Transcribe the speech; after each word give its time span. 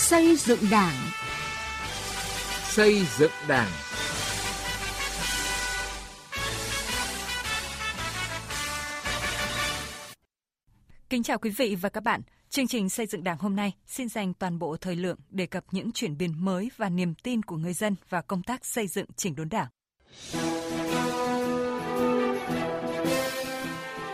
Xây 0.00 0.36
dựng 0.36 0.58
Đảng. 0.70 0.94
Xây 2.64 3.06
dựng 3.18 3.30
Đảng. 3.48 3.68
Kính 11.10 11.22
chào 11.22 11.38
quý 11.38 11.50
vị 11.50 11.76
và 11.80 11.88
các 11.88 12.02
bạn. 12.04 12.20
Chương 12.50 12.66
trình 12.66 12.88
xây 12.88 13.06
dựng 13.06 13.24
Đảng 13.24 13.38
hôm 13.38 13.56
nay 13.56 13.72
xin 13.86 14.08
dành 14.08 14.34
toàn 14.34 14.58
bộ 14.58 14.76
thời 14.76 14.96
lượng 14.96 15.18
đề 15.30 15.46
cập 15.46 15.64
những 15.70 15.92
chuyển 15.92 16.18
biến 16.18 16.44
mới 16.44 16.70
và 16.76 16.88
niềm 16.88 17.14
tin 17.14 17.42
của 17.42 17.56
người 17.56 17.72
dân 17.72 17.96
và 18.08 18.20
công 18.22 18.42
tác 18.42 18.64
xây 18.66 18.86
dựng 18.86 19.06
chỉnh 19.16 19.34
đốn 19.36 19.48
Đảng. 19.48 19.68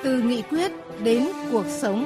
Từ 0.05 0.23
nghị 0.23 0.43
quyết 0.43 0.73
đến 1.03 1.27
cuộc 1.53 1.67
sống. 1.81 2.05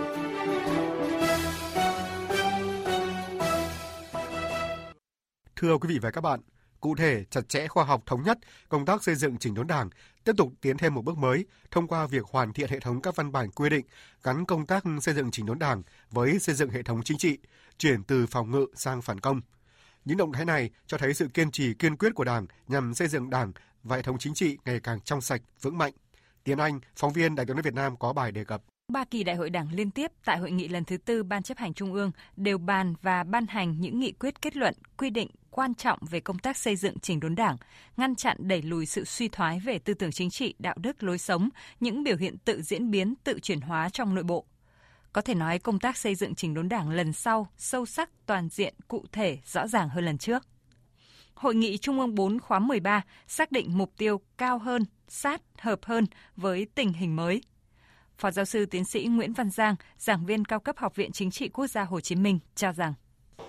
Thưa 5.60 5.78
quý 5.78 5.88
vị 5.88 5.98
và 5.98 6.10
các 6.10 6.20
bạn, 6.20 6.40
cụ 6.80 6.94
thể, 6.94 7.24
chặt 7.30 7.48
chẽ 7.48 7.68
khoa 7.68 7.84
học 7.84 8.02
thống 8.06 8.22
nhất, 8.22 8.38
công 8.68 8.86
tác 8.86 9.02
xây 9.04 9.14
dựng 9.14 9.38
chỉnh 9.38 9.54
đốn 9.54 9.66
Đảng 9.66 9.90
tiếp 10.24 10.32
tục 10.36 10.52
tiến 10.60 10.76
thêm 10.76 10.94
một 10.94 11.04
bước 11.04 11.18
mới 11.18 11.46
thông 11.70 11.86
qua 11.86 12.06
việc 12.06 12.24
hoàn 12.24 12.52
thiện 12.52 12.70
hệ 12.70 12.80
thống 12.80 13.02
các 13.02 13.16
văn 13.16 13.32
bản 13.32 13.50
quy 13.50 13.70
định 13.70 13.86
gắn 14.22 14.44
công 14.44 14.66
tác 14.66 14.84
xây 15.02 15.14
dựng 15.14 15.30
chỉnh 15.30 15.46
đốn 15.46 15.58
Đảng 15.58 15.82
với 16.10 16.38
xây 16.38 16.54
dựng 16.54 16.70
hệ 16.70 16.82
thống 16.82 17.02
chính 17.02 17.18
trị, 17.18 17.38
chuyển 17.78 18.04
từ 18.04 18.26
phòng 18.26 18.50
ngự 18.50 18.66
sang 18.74 19.02
phản 19.02 19.20
công. 19.20 19.40
Những 20.04 20.16
động 20.16 20.32
thái 20.32 20.44
này 20.44 20.70
cho 20.86 20.98
thấy 20.98 21.14
sự 21.14 21.28
kiên 21.28 21.50
trì 21.50 21.74
kiên 21.74 21.96
quyết 21.96 22.14
của 22.14 22.24
Đảng 22.24 22.46
nhằm 22.68 22.94
xây 22.94 23.08
dựng 23.08 23.30
Đảng 23.30 23.52
và 23.82 23.96
hệ 23.96 24.02
thống 24.02 24.18
chính 24.18 24.34
trị 24.34 24.58
ngày 24.64 24.80
càng 24.80 25.00
trong 25.00 25.20
sạch, 25.20 25.42
vững 25.62 25.78
mạnh. 25.78 25.92
Tiến 26.44 26.58
Anh, 26.58 26.80
phóng 26.96 27.12
viên 27.12 27.34
Đài 27.34 27.46
tiếng 27.46 27.56
nói 27.56 27.62
Việt 27.62 27.74
Nam 27.74 27.96
có 27.96 28.12
bài 28.12 28.32
đề 28.32 28.44
cập. 28.44 28.62
Ba 28.90 29.04
kỳ 29.04 29.24
đại 29.24 29.36
hội 29.36 29.50
đảng 29.50 29.68
liên 29.72 29.90
tiếp 29.90 30.12
tại 30.24 30.38
hội 30.38 30.50
nghị 30.50 30.68
lần 30.68 30.84
thứ 30.84 30.96
tư 30.96 31.22
Ban 31.22 31.42
chấp 31.42 31.58
hành 31.58 31.74
Trung 31.74 31.92
ương 31.92 32.10
đều 32.36 32.58
bàn 32.58 32.94
và 33.02 33.24
ban 33.24 33.46
hành 33.46 33.80
những 33.80 34.00
nghị 34.00 34.12
quyết 34.12 34.42
kết 34.42 34.56
luận, 34.56 34.74
quy 34.96 35.10
định 35.10 35.28
quan 35.50 35.74
trọng 35.74 35.98
về 36.10 36.20
công 36.20 36.38
tác 36.38 36.56
xây 36.56 36.76
dựng 36.76 36.98
chỉnh 36.98 37.20
đốn 37.20 37.34
đảng, 37.34 37.56
ngăn 37.96 38.14
chặn 38.14 38.36
đẩy 38.40 38.62
lùi 38.62 38.86
sự 38.86 39.04
suy 39.04 39.28
thoái 39.28 39.60
về 39.60 39.78
tư 39.78 39.94
tưởng 39.94 40.12
chính 40.12 40.30
trị, 40.30 40.54
đạo 40.58 40.74
đức, 40.78 41.02
lối 41.02 41.18
sống, 41.18 41.48
những 41.80 42.02
biểu 42.02 42.16
hiện 42.16 42.38
tự 42.38 42.62
diễn 42.62 42.90
biến, 42.90 43.14
tự 43.24 43.38
chuyển 43.42 43.60
hóa 43.60 43.88
trong 43.88 44.14
nội 44.14 44.24
bộ. 44.24 44.44
Có 45.12 45.20
thể 45.20 45.34
nói 45.34 45.58
công 45.58 45.78
tác 45.78 45.96
xây 45.96 46.14
dựng 46.14 46.34
chỉnh 46.34 46.54
đốn 46.54 46.68
đảng 46.68 46.90
lần 46.90 47.12
sau 47.12 47.48
sâu 47.56 47.86
sắc, 47.86 48.10
toàn 48.26 48.48
diện, 48.48 48.74
cụ 48.88 49.04
thể, 49.12 49.38
rõ 49.46 49.68
ràng 49.68 49.88
hơn 49.88 50.04
lần 50.04 50.18
trước. 50.18 50.46
Hội 51.34 51.54
nghị 51.54 51.78
Trung 51.78 52.00
ương 52.00 52.14
4 52.14 52.40
khóa 52.40 52.58
13 52.58 53.02
xác 53.26 53.52
định 53.52 53.78
mục 53.78 53.92
tiêu 53.96 54.20
cao 54.38 54.58
hơn, 54.58 54.84
sát, 55.08 55.42
hợp 55.58 55.80
hơn 55.82 56.06
với 56.36 56.66
tình 56.74 56.92
hình 56.92 57.16
mới. 57.16 57.42
Phó 58.20 58.30
giáo 58.30 58.44
sư 58.44 58.66
tiến 58.66 58.84
sĩ 58.84 59.04
Nguyễn 59.04 59.32
Văn 59.32 59.50
Giang, 59.50 59.74
giảng 59.98 60.26
viên 60.26 60.44
cao 60.44 60.60
cấp 60.60 60.76
Học 60.78 60.96
viện 60.96 61.12
Chính 61.12 61.30
trị 61.30 61.48
Quốc 61.48 61.66
gia 61.66 61.84
Hồ 61.84 62.00
Chí 62.00 62.14
Minh 62.14 62.38
cho 62.54 62.72
rằng. 62.72 62.94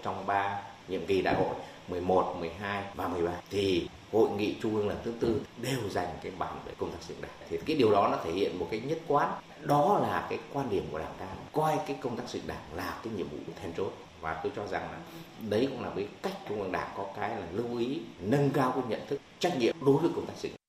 Trong 0.03 0.25
3 0.25 0.61
nhiệm 0.87 1.05
kỳ 1.05 1.21
đại 1.21 1.35
hội 1.35 1.55
11, 1.87 2.35
12 2.39 2.83
và 2.95 3.07
13 3.07 3.31
thì 3.49 3.87
hội 4.11 4.29
nghị 4.29 4.55
trung 4.61 4.75
ương 4.75 4.87
lần 4.87 4.97
thứ 5.03 5.13
tư 5.19 5.41
đều 5.61 5.89
dành 5.89 6.07
cái 6.23 6.31
bản 6.37 6.53
về 6.65 6.73
công 6.77 6.91
tác 6.91 6.97
xây 7.01 7.15
dựng 7.15 7.21
đảng 7.21 7.31
thì 7.49 7.57
cái 7.65 7.75
điều 7.75 7.91
đó 7.91 8.09
nó 8.11 8.17
thể 8.23 8.31
hiện 8.31 8.59
một 8.59 8.67
cái 8.71 8.79
nhất 8.79 8.99
quán. 9.07 9.33
Đó 9.61 9.99
là 10.01 10.27
cái 10.29 10.39
quan 10.53 10.69
điểm 10.69 10.83
của 10.91 10.99
đảng 10.99 11.13
ta 11.19 11.27
coi 11.53 11.77
cái 11.87 11.97
công 12.01 12.17
tác 12.17 12.23
xây 12.27 12.41
dựng 12.41 12.47
đảng 12.47 12.75
là 12.75 12.99
cái 13.03 13.13
nhiệm 13.13 13.29
vụ 13.29 13.37
then 13.61 13.73
chốt. 13.77 13.93
Và 14.21 14.39
tôi 14.43 14.51
cho 14.55 14.67
rằng 14.67 14.91
là 14.91 14.97
đấy 15.49 15.67
cũng 15.71 15.83
là 15.83 15.91
cái 15.95 16.07
cách 16.21 16.33
trung 16.49 16.61
ương 16.61 16.71
đảng 16.71 16.89
có 16.97 17.05
cái 17.15 17.29
là 17.29 17.47
lưu 17.51 17.77
ý 17.77 18.01
nâng 18.19 18.49
cao 18.49 18.71
cái 18.71 18.83
nhận 18.87 19.07
thức 19.07 19.21
trách 19.39 19.57
nhiệm 19.57 19.75
đối 19.85 19.97
với 19.97 20.11
công 20.15 20.25
tác 20.25 20.33
xây 20.37 20.51
dựng 20.51 20.60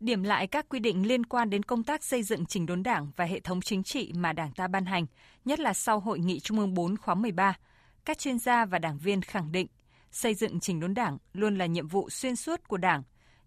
điểm 0.00 0.22
lại 0.22 0.46
các 0.46 0.68
quy 0.68 0.78
định 0.78 1.08
liên 1.08 1.26
quan 1.26 1.50
đến 1.50 1.62
công 1.62 1.84
tác 1.84 2.04
xây 2.04 2.22
dựng 2.22 2.46
chỉnh 2.46 2.66
đốn 2.66 2.82
đảng 2.82 3.10
và 3.16 3.24
hệ 3.24 3.40
thống 3.40 3.60
chính 3.60 3.82
trị 3.82 4.12
mà 4.14 4.32
Đảng 4.32 4.52
ta 4.52 4.68
ban 4.68 4.86
hành, 4.86 5.06
nhất 5.44 5.60
là 5.60 5.74
sau 5.74 6.00
Hội 6.00 6.18
nghị 6.18 6.40
Trung 6.40 6.58
ương 6.58 6.74
4 6.74 6.96
khóa 6.96 7.14
13. 7.14 7.58
Các 8.04 8.18
chuyên 8.18 8.38
gia 8.38 8.64
và 8.64 8.78
đảng 8.78 8.98
viên 8.98 9.22
khẳng 9.22 9.52
định 9.52 9.66
xây 10.10 10.34
dựng 10.34 10.60
chỉnh 10.60 10.80
đốn 10.80 10.94
đảng 10.94 11.18
luôn 11.32 11.58
là 11.58 11.66
nhiệm 11.66 11.88
vụ 11.88 12.10
xuyên 12.10 12.36
suốt 12.36 12.68
của 12.68 12.76
Đảng. 12.76 13.02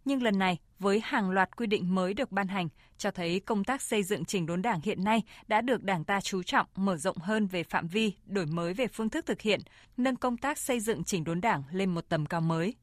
Nhưng 0.06 0.24
lần 0.24 0.40
này, 0.40 0.58
với 0.80 1.02
hàng 1.04 1.32
loạt 1.32 1.56
quy 1.58 1.68
định 1.68 1.96
mới 1.96 2.14
được 2.14 2.32
ban 2.32 2.48
hành, 2.48 2.70
cho 2.98 3.12
thấy 3.12 3.40
công 3.40 3.64
tác 3.64 3.82
xây 3.82 4.04
dựng 4.04 4.26
chỉnh 4.26 4.46
đốn 4.46 4.62
đảng 4.62 4.82
hiện 4.84 5.04
nay 5.04 5.24
đã 5.48 5.62
được 5.62 5.84
Đảng 5.84 6.04
ta 6.04 6.22
chú 6.22 6.44
trọng 6.44 6.68
mở 6.76 6.98
rộng 6.98 7.18
hơn 7.18 7.48
về 7.48 7.64
phạm 7.64 7.88
vi, 7.88 8.14
đổi 8.26 8.46
mới 8.46 8.74
về 8.74 8.88
phương 8.88 9.10
thức 9.10 9.26
thực 9.26 9.42
hiện, 9.42 9.60
nâng 9.98 10.16
công 10.16 10.38
tác 10.38 10.58
xây 10.58 10.80
dựng 10.80 11.04
chỉnh 11.04 11.24
đốn 11.24 11.42
đảng 11.42 11.64
lên 11.72 11.90
một 11.90 12.10
tầm 12.10 12.26
cao 12.26 12.42
mới. 12.42 12.76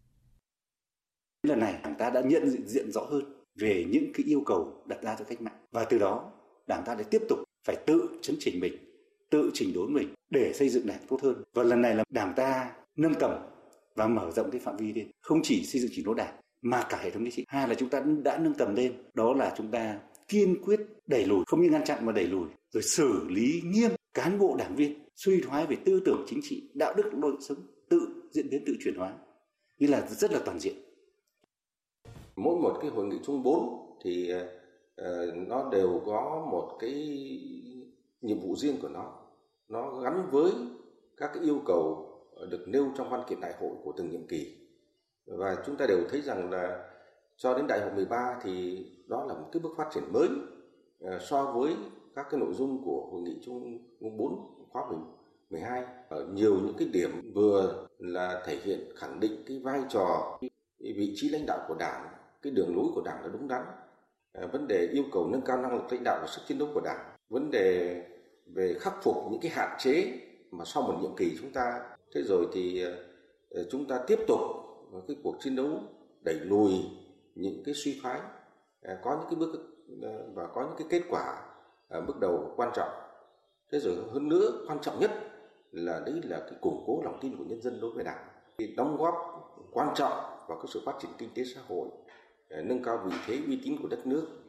Lần 1.43 1.60
này, 1.60 1.75
Đảng 1.82 1.94
ta 1.99 2.10
đã 2.10 2.21
nhận 2.21 2.50
diện, 2.50 2.69
diện 2.69 2.93
rõ 2.93 3.00
hơn 3.10 3.35
về 3.56 3.84
những 3.91 4.12
cái 4.15 4.27
yêu 4.27 4.43
cầu 4.47 4.83
đặt 4.87 5.03
ra 5.03 5.17
cho 5.19 5.25
cách 5.25 5.43
mạng. 5.43 5.56
Và 5.72 5.84
từ 5.84 5.99
đó 5.99 6.33
Đảng 6.67 6.83
ta 6.87 6.94
lại 6.94 7.05
tiếp 7.11 7.22
tục 7.28 7.39
phải 7.65 7.77
tự 7.87 8.09
chấn 8.22 8.37
chỉnh 8.41 8.61
mình, 8.61 8.72
tự 9.31 9.50
chỉnh 9.55 9.72
đốn 9.75 9.94
mình 9.94 10.09
để 10.31 10.53
xây 10.55 10.69
dựng 10.69 10.87
đảng 10.87 11.06
tốt 11.09 11.22
hơn. 11.22 11.43
Và 11.55 11.62
lần 11.62 11.83
này 11.83 11.94
là 11.94 12.05
Đảng 12.11 12.33
ta 12.37 12.71
nâng 12.97 13.15
tầm 13.15 13.31
và 13.94 14.06
mở 14.06 14.31
rộng 14.31 14.50
cái 14.50 14.61
phạm 14.61 14.77
vi 14.77 14.93
lên. 14.93 15.11
Không 15.21 15.41
chỉ 15.43 15.65
xây 15.65 15.81
dựng 15.81 15.91
chỉnh 15.94 16.05
đốn 16.05 16.17
đảng 16.17 16.34
mà 16.62 16.87
cả 16.89 16.99
hệ 17.03 17.11
thống 17.11 17.22
chính 17.25 17.33
trị. 17.33 17.44
Hai 17.49 17.69
là 17.69 17.75
chúng 17.75 17.89
ta 17.89 18.03
đã 18.25 18.39
nâng 18.39 18.55
tầm 18.55 18.75
lên 18.75 18.93
đó 19.15 19.34
là 19.34 19.55
chúng 19.56 19.71
ta 19.71 19.99
kiên 20.28 20.62
quyết 20.65 20.81
đẩy 21.06 21.27
lùi 21.27 21.44
không 21.47 21.62
những 21.62 21.73
ngăn 21.73 21.84
chặn 21.84 22.06
mà 22.06 22.12
đẩy 22.12 22.25
lùi 22.25 22.49
rồi 22.71 22.83
xử 22.83 23.28
lý 23.28 23.62
nghiêm 23.65 23.91
cán 24.15 24.38
bộ 24.38 24.56
đảng 24.59 24.77
viên 24.77 25.05
suy 25.17 25.41
thoái 25.41 25.67
về 25.67 25.77
tư 25.84 26.03
tưởng 26.05 26.25
chính 26.27 26.41
trị 26.43 26.71
đạo 26.75 26.94
đức 26.94 27.11
lối 27.12 27.33
sống 27.41 27.59
tự 27.88 28.09
diễn 28.33 28.50
biến 28.50 28.62
tự 28.67 28.77
chuyển 28.84 28.94
hóa. 28.94 29.12
Như 29.78 29.87
là 29.87 30.06
rất 30.11 30.33
là 30.33 30.41
toàn 30.44 30.61
diện 30.61 30.75
mỗi 32.36 32.56
một 32.56 32.78
cái 32.80 32.91
hội 32.91 33.04
nghị 33.06 33.16
chung 33.24 33.42
4 33.42 33.97
thì 34.04 34.32
uh, 34.34 35.36
nó 35.36 35.69
đều 35.72 36.02
có 36.06 36.47
một 36.50 36.76
cái 36.78 36.92
nhiệm 38.20 38.41
vụ 38.41 38.56
riêng 38.56 38.76
của 38.82 38.88
nó. 38.88 39.12
Nó 39.69 40.00
gắn 40.00 40.28
với 40.30 40.52
các 41.16 41.30
cái 41.34 41.42
yêu 41.42 41.60
cầu 41.66 42.12
được 42.50 42.64
nêu 42.69 42.86
trong 42.96 43.10
văn 43.10 43.22
kiện 43.28 43.41
đại 43.41 43.54
hội 43.60 43.70
của 43.84 43.92
từng 43.96 44.10
nhiệm 44.10 44.26
kỳ. 44.26 44.56
Và 45.26 45.56
chúng 45.66 45.76
ta 45.76 45.86
đều 45.86 46.00
thấy 46.10 46.20
rằng 46.20 46.50
là 46.50 46.91
cho 47.36 47.54
đến 47.54 47.66
đại 47.66 47.80
hội 47.80 47.92
13 47.94 48.41
thì 48.42 48.86
đó 49.06 49.25
là 49.28 49.34
một 49.34 49.48
cái 49.52 49.60
bước 49.62 49.72
phát 49.76 49.88
triển 49.94 50.04
mới 50.12 50.28
uh, 51.04 51.22
so 51.22 51.52
với 51.52 51.76
các 52.14 52.26
cái 52.30 52.41
nội 52.41 52.54
dung 52.54 52.84
của 52.84 53.08
hội 53.12 53.22
nghị 53.22 53.41
chung 53.44 53.78
4 54.00 54.56
khóa 54.70 54.82
12 55.50 55.84
ở 56.08 56.26
nhiều 56.26 56.54
những 56.54 56.76
cái 56.78 56.88
điểm 56.92 57.32
vừa 57.34 57.86
là 57.98 58.42
thể 58.46 58.56
hiện 58.64 58.80
khẳng 58.96 59.20
định 59.20 59.44
cái 59.46 59.58
vai 59.58 59.80
trò 59.88 60.38
vị 60.78 61.12
trí 61.16 61.28
lãnh 61.28 61.46
đạo 61.46 61.58
của 61.69 61.75
đảng 61.78 62.16
cái 62.46 62.54
đường 62.54 62.76
lối 62.76 62.86
của 62.94 63.02
đảng 63.04 63.22
là 63.22 63.28
đúng 63.32 63.48
đắn. 63.48 63.62
Ờ, 64.32 64.46
vấn 64.46 64.66
đề 64.68 64.88
yêu 64.92 65.04
cầu 65.12 65.26
nâng 65.26 65.42
cao 65.42 65.62
năng 65.62 65.74
lực 65.74 65.92
lãnh 65.92 66.04
đạo 66.04 66.18
và 66.20 66.26
sức 66.26 66.42
chiến 66.46 66.58
đấu 66.58 66.68
của 66.74 66.80
đảng. 66.80 67.16
Vấn 67.28 67.50
đề 67.50 68.02
về 68.46 68.74
khắc 68.80 69.02
phục 69.02 69.16
những 69.30 69.40
cái 69.40 69.50
hạn 69.50 69.76
chế 69.78 70.12
mà 70.50 70.64
sau 70.64 70.82
một 70.82 70.94
nhiệm 71.00 71.16
kỳ 71.16 71.36
chúng 71.40 71.50
ta, 71.52 71.80
thế 72.14 72.22
rồi 72.22 72.46
thì 72.52 72.84
ờ, 73.50 73.64
chúng 73.70 73.88
ta 73.88 74.00
tiếp 74.06 74.18
tục 74.28 74.40
cái 75.08 75.16
cuộc 75.22 75.36
chiến 75.40 75.56
đấu 75.56 75.68
đẩy 76.20 76.34
lùi 76.34 76.72
những 77.34 77.62
cái 77.64 77.74
suy 77.74 78.00
thoái 78.02 78.20
ờ, 78.82 78.96
có 79.02 79.16
những 79.20 79.28
cái 79.30 79.36
bước 79.38 79.62
và 80.34 80.46
có 80.46 80.62
những 80.62 80.76
cái 80.78 80.86
kết 80.90 81.06
quả 81.10 81.42
ở 81.88 82.00
bước 82.00 82.20
đầu 82.20 82.52
quan 82.56 82.70
trọng. 82.74 82.88
Thế 83.72 83.78
rồi 83.78 83.94
hơn 84.12 84.28
nữa, 84.28 84.64
quan 84.68 84.78
trọng 84.82 85.00
nhất 85.00 85.10
là 85.72 86.02
đấy 86.06 86.20
là 86.24 86.38
cái 86.38 86.58
củng 86.60 86.84
cố 86.86 87.02
lòng 87.04 87.18
tin 87.20 87.36
của 87.36 87.44
nhân 87.44 87.62
dân 87.62 87.80
đối 87.80 87.90
với 87.90 88.04
đảng. 88.04 88.28
Thì 88.58 88.74
đóng 88.76 88.96
góp 88.96 89.14
quan 89.72 89.88
trọng 89.94 90.12
vào 90.48 90.58
cái 90.58 90.66
sự 90.68 90.80
phát 90.86 90.92
triển 91.00 91.10
kinh 91.18 91.28
tế 91.34 91.42
xã 91.54 91.60
hội 91.68 91.88
Ờ, 92.48 92.62
nâng 92.62 92.82
cao 92.82 92.98
vị 93.06 93.16
thế 93.26 93.40
uy 93.46 93.56
tín 93.64 93.76
của 93.82 93.88
đất 93.88 94.06
nước. 94.06 94.42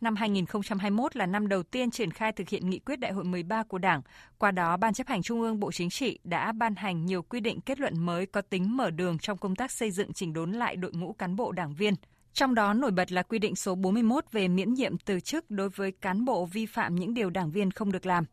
Năm 0.00 0.16
2021 0.16 1.16
là 1.16 1.26
năm 1.26 1.48
đầu 1.48 1.62
tiên 1.62 1.90
triển 1.90 2.10
khai 2.10 2.32
thực 2.32 2.48
hiện 2.48 2.70
nghị 2.70 2.78
quyết 2.78 2.96
đại 2.96 3.12
hội 3.12 3.24
13 3.24 3.62
của 3.62 3.78
Đảng. 3.78 4.02
Qua 4.38 4.50
đó, 4.50 4.76
Ban 4.76 4.94
chấp 4.94 5.06
hành 5.06 5.22
Trung 5.22 5.40
ương 5.40 5.60
Bộ 5.60 5.72
Chính 5.72 5.90
trị 5.90 6.18
đã 6.24 6.52
ban 6.52 6.74
hành 6.74 7.06
nhiều 7.06 7.22
quy 7.22 7.40
định 7.40 7.60
kết 7.60 7.80
luận 7.80 8.06
mới 8.06 8.26
có 8.26 8.40
tính 8.40 8.76
mở 8.76 8.90
đường 8.90 9.18
trong 9.18 9.38
công 9.38 9.56
tác 9.56 9.70
xây 9.70 9.90
dựng 9.90 10.12
chỉnh 10.12 10.32
đốn 10.32 10.52
lại 10.52 10.76
đội 10.76 10.92
ngũ 10.92 11.12
cán 11.12 11.36
bộ 11.36 11.52
đảng 11.52 11.74
viên. 11.74 11.94
Trong 12.32 12.54
đó 12.54 12.72
nổi 12.72 12.90
bật 12.90 13.12
là 13.12 13.22
quy 13.22 13.38
định 13.38 13.56
số 13.56 13.74
41 13.74 14.24
về 14.32 14.48
miễn 14.48 14.74
nhiệm 14.74 14.98
từ 14.98 15.20
chức 15.20 15.50
đối 15.50 15.68
với 15.68 15.92
cán 15.92 16.24
bộ 16.24 16.46
vi 16.46 16.66
phạm 16.66 16.94
những 16.94 17.14
điều 17.14 17.30
đảng 17.30 17.50
viên 17.50 17.70
không 17.70 17.92
được 17.92 18.06
làm. 18.06 18.24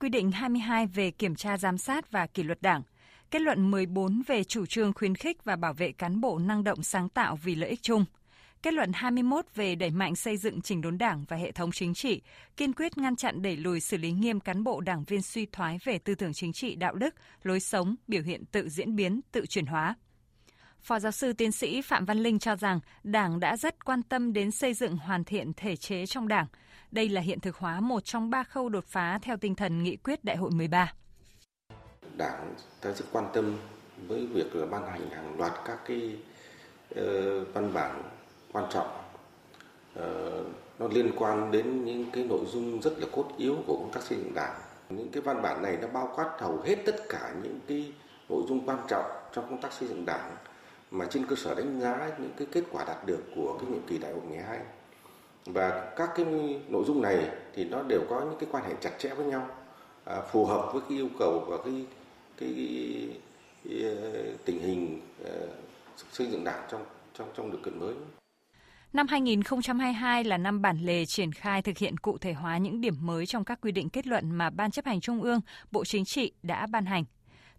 Quy 0.00 0.08
định 0.08 0.32
22 0.32 0.86
về 0.86 1.10
kiểm 1.10 1.34
tra 1.34 1.58
giám 1.58 1.78
sát 1.78 2.10
và 2.10 2.26
kỷ 2.26 2.42
luật 2.42 2.62
đảng. 2.62 2.82
Kết 3.30 3.42
luận 3.42 3.70
14 3.70 4.22
về 4.26 4.44
chủ 4.44 4.66
trương 4.66 4.92
khuyến 4.92 5.14
khích 5.14 5.44
và 5.44 5.56
bảo 5.56 5.72
vệ 5.72 5.92
cán 5.92 6.20
bộ 6.20 6.38
năng 6.38 6.64
động 6.64 6.82
sáng 6.82 7.08
tạo 7.08 7.36
vì 7.36 7.54
lợi 7.54 7.70
ích 7.70 7.82
chung– 7.82 8.04
Kết 8.62 8.74
luận 8.74 8.90
21 8.94 9.44
về 9.54 9.74
đẩy 9.74 9.90
mạnh 9.90 10.16
xây 10.16 10.36
dựng 10.36 10.60
chỉnh 10.60 10.80
đốn 10.80 10.98
đảng 10.98 11.24
và 11.28 11.36
hệ 11.36 11.52
thống 11.52 11.72
chính 11.72 11.94
trị, 11.94 12.22
kiên 12.56 12.72
quyết 12.72 12.98
ngăn 12.98 13.16
chặn 13.16 13.42
đẩy 13.42 13.56
lùi 13.56 13.80
xử 13.80 13.96
lý 13.96 14.12
nghiêm 14.12 14.40
cán 14.40 14.64
bộ 14.64 14.80
đảng 14.80 15.04
viên 15.04 15.22
suy 15.22 15.46
thoái 15.46 15.78
về 15.84 15.98
tư 15.98 16.14
tưởng 16.14 16.32
chính 16.32 16.52
trị, 16.52 16.74
đạo 16.74 16.94
đức, 16.94 17.14
lối 17.42 17.60
sống, 17.60 17.94
biểu 18.08 18.22
hiện 18.22 18.44
tự 18.44 18.68
diễn 18.68 18.96
biến, 18.96 19.20
tự 19.32 19.46
chuyển 19.46 19.66
hóa. 19.66 19.94
Phó 20.80 20.98
giáo 20.98 21.12
sư 21.12 21.32
tiến 21.32 21.52
sĩ 21.52 21.82
Phạm 21.82 22.04
Văn 22.04 22.18
Linh 22.18 22.38
cho 22.38 22.56
rằng 22.56 22.80
Đảng 23.02 23.40
đã 23.40 23.56
rất 23.56 23.84
quan 23.84 24.02
tâm 24.02 24.32
đến 24.32 24.50
xây 24.50 24.74
dựng 24.74 24.96
hoàn 24.96 25.24
thiện 25.24 25.52
thể 25.56 25.76
chế 25.76 26.06
trong 26.06 26.28
Đảng. 26.28 26.46
Đây 26.90 27.08
là 27.08 27.20
hiện 27.20 27.40
thực 27.40 27.56
hóa 27.56 27.80
một 27.80 28.04
trong 28.04 28.30
ba 28.30 28.42
khâu 28.42 28.68
đột 28.68 28.84
phá 28.86 29.18
theo 29.22 29.36
tinh 29.36 29.54
thần 29.54 29.82
nghị 29.82 29.96
quyết 29.96 30.24
Đại 30.24 30.36
hội 30.36 30.50
13. 30.50 30.92
Đảng 32.16 32.54
ta 32.80 32.92
rất 32.92 33.04
quan 33.12 33.24
tâm 33.34 33.56
với 34.06 34.26
việc 34.26 34.54
là 34.54 34.66
ban 34.66 34.86
hành 34.86 35.10
hàng 35.10 35.38
loạt 35.38 35.52
các 35.66 35.78
cái 35.86 36.16
uh, 36.94 37.54
văn 37.54 37.74
bản 37.74 38.02
quan 38.52 38.64
trọng. 38.70 38.86
Ờ, 39.94 40.44
nó 40.78 40.88
liên 40.88 41.10
quan 41.16 41.50
đến 41.50 41.84
những 41.84 42.10
cái 42.12 42.24
nội 42.24 42.44
dung 42.46 42.80
rất 42.80 42.98
là 42.98 43.06
cốt 43.12 43.24
yếu 43.36 43.56
của 43.66 43.76
công 43.76 43.90
tác 43.92 44.02
xây 44.02 44.18
dựng 44.18 44.34
đảng. 44.34 44.54
Những 44.90 45.08
cái 45.12 45.22
văn 45.22 45.42
bản 45.42 45.62
này 45.62 45.78
nó 45.80 45.88
bao 45.88 46.12
quát 46.16 46.30
hầu 46.38 46.60
hết 46.64 46.76
tất 46.86 46.96
cả 47.08 47.34
những 47.42 47.58
cái 47.68 47.92
nội 48.28 48.42
dung 48.48 48.66
quan 48.66 48.78
trọng 48.88 49.04
trong 49.32 49.44
công 49.50 49.60
tác 49.60 49.72
xây 49.72 49.88
dựng 49.88 50.06
đảng 50.06 50.36
mà 50.90 51.06
trên 51.10 51.26
cơ 51.26 51.36
sở 51.36 51.54
đánh 51.54 51.80
giá 51.80 52.10
những 52.18 52.32
cái 52.36 52.46
kết 52.52 52.64
quả 52.72 52.84
đạt 52.84 53.06
được 53.06 53.20
của 53.36 53.58
cái 53.60 53.70
nhiệm 53.70 53.82
kỳ 53.86 53.98
đại 53.98 54.12
hội 54.12 54.22
12 54.28 54.58
và 55.46 55.92
các 55.96 56.10
cái 56.14 56.26
nội 56.68 56.84
dung 56.86 57.02
này 57.02 57.30
thì 57.54 57.64
nó 57.64 57.82
đều 57.82 58.00
có 58.10 58.20
những 58.20 58.38
cái 58.40 58.48
quan 58.52 58.64
hệ 58.64 58.74
chặt 58.80 58.90
chẽ 58.98 59.14
với 59.14 59.26
nhau 59.26 59.48
à, 60.04 60.20
phù 60.20 60.44
hợp 60.44 60.70
với 60.72 60.82
cái 60.88 60.98
yêu 60.98 61.08
cầu 61.18 61.44
và 61.48 61.56
cái 61.64 61.86
cái, 62.36 62.54
cái, 62.56 63.08
cái, 63.64 63.82
cái 64.14 64.36
tình 64.44 64.60
hình 64.60 65.00
uh, 65.22 65.48
xây 66.12 66.26
dựng 66.26 66.44
đảng 66.44 66.62
trong 66.70 66.84
trong 67.14 67.28
trong 67.36 67.50
điều 67.50 67.60
kiện 67.64 67.80
mới. 67.80 67.94
Năm 68.92 69.06
2022 69.08 70.24
là 70.24 70.38
năm 70.38 70.62
bản 70.62 70.78
lề 70.78 71.04
triển 71.04 71.32
khai 71.32 71.62
thực 71.62 71.78
hiện 71.78 71.96
cụ 71.96 72.18
thể 72.18 72.32
hóa 72.32 72.58
những 72.58 72.80
điểm 72.80 72.94
mới 73.00 73.26
trong 73.26 73.44
các 73.44 73.60
quy 73.60 73.72
định 73.72 73.88
kết 73.88 74.06
luận 74.06 74.30
mà 74.30 74.50
Ban 74.50 74.70
chấp 74.70 74.84
hành 74.84 75.00
Trung 75.00 75.22
ương, 75.22 75.40
Bộ 75.70 75.84
Chính 75.84 76.04
trị 76.04 76.32
đã 76.42 76.66
ban 76.66 76.86
hành. 76.86 77.04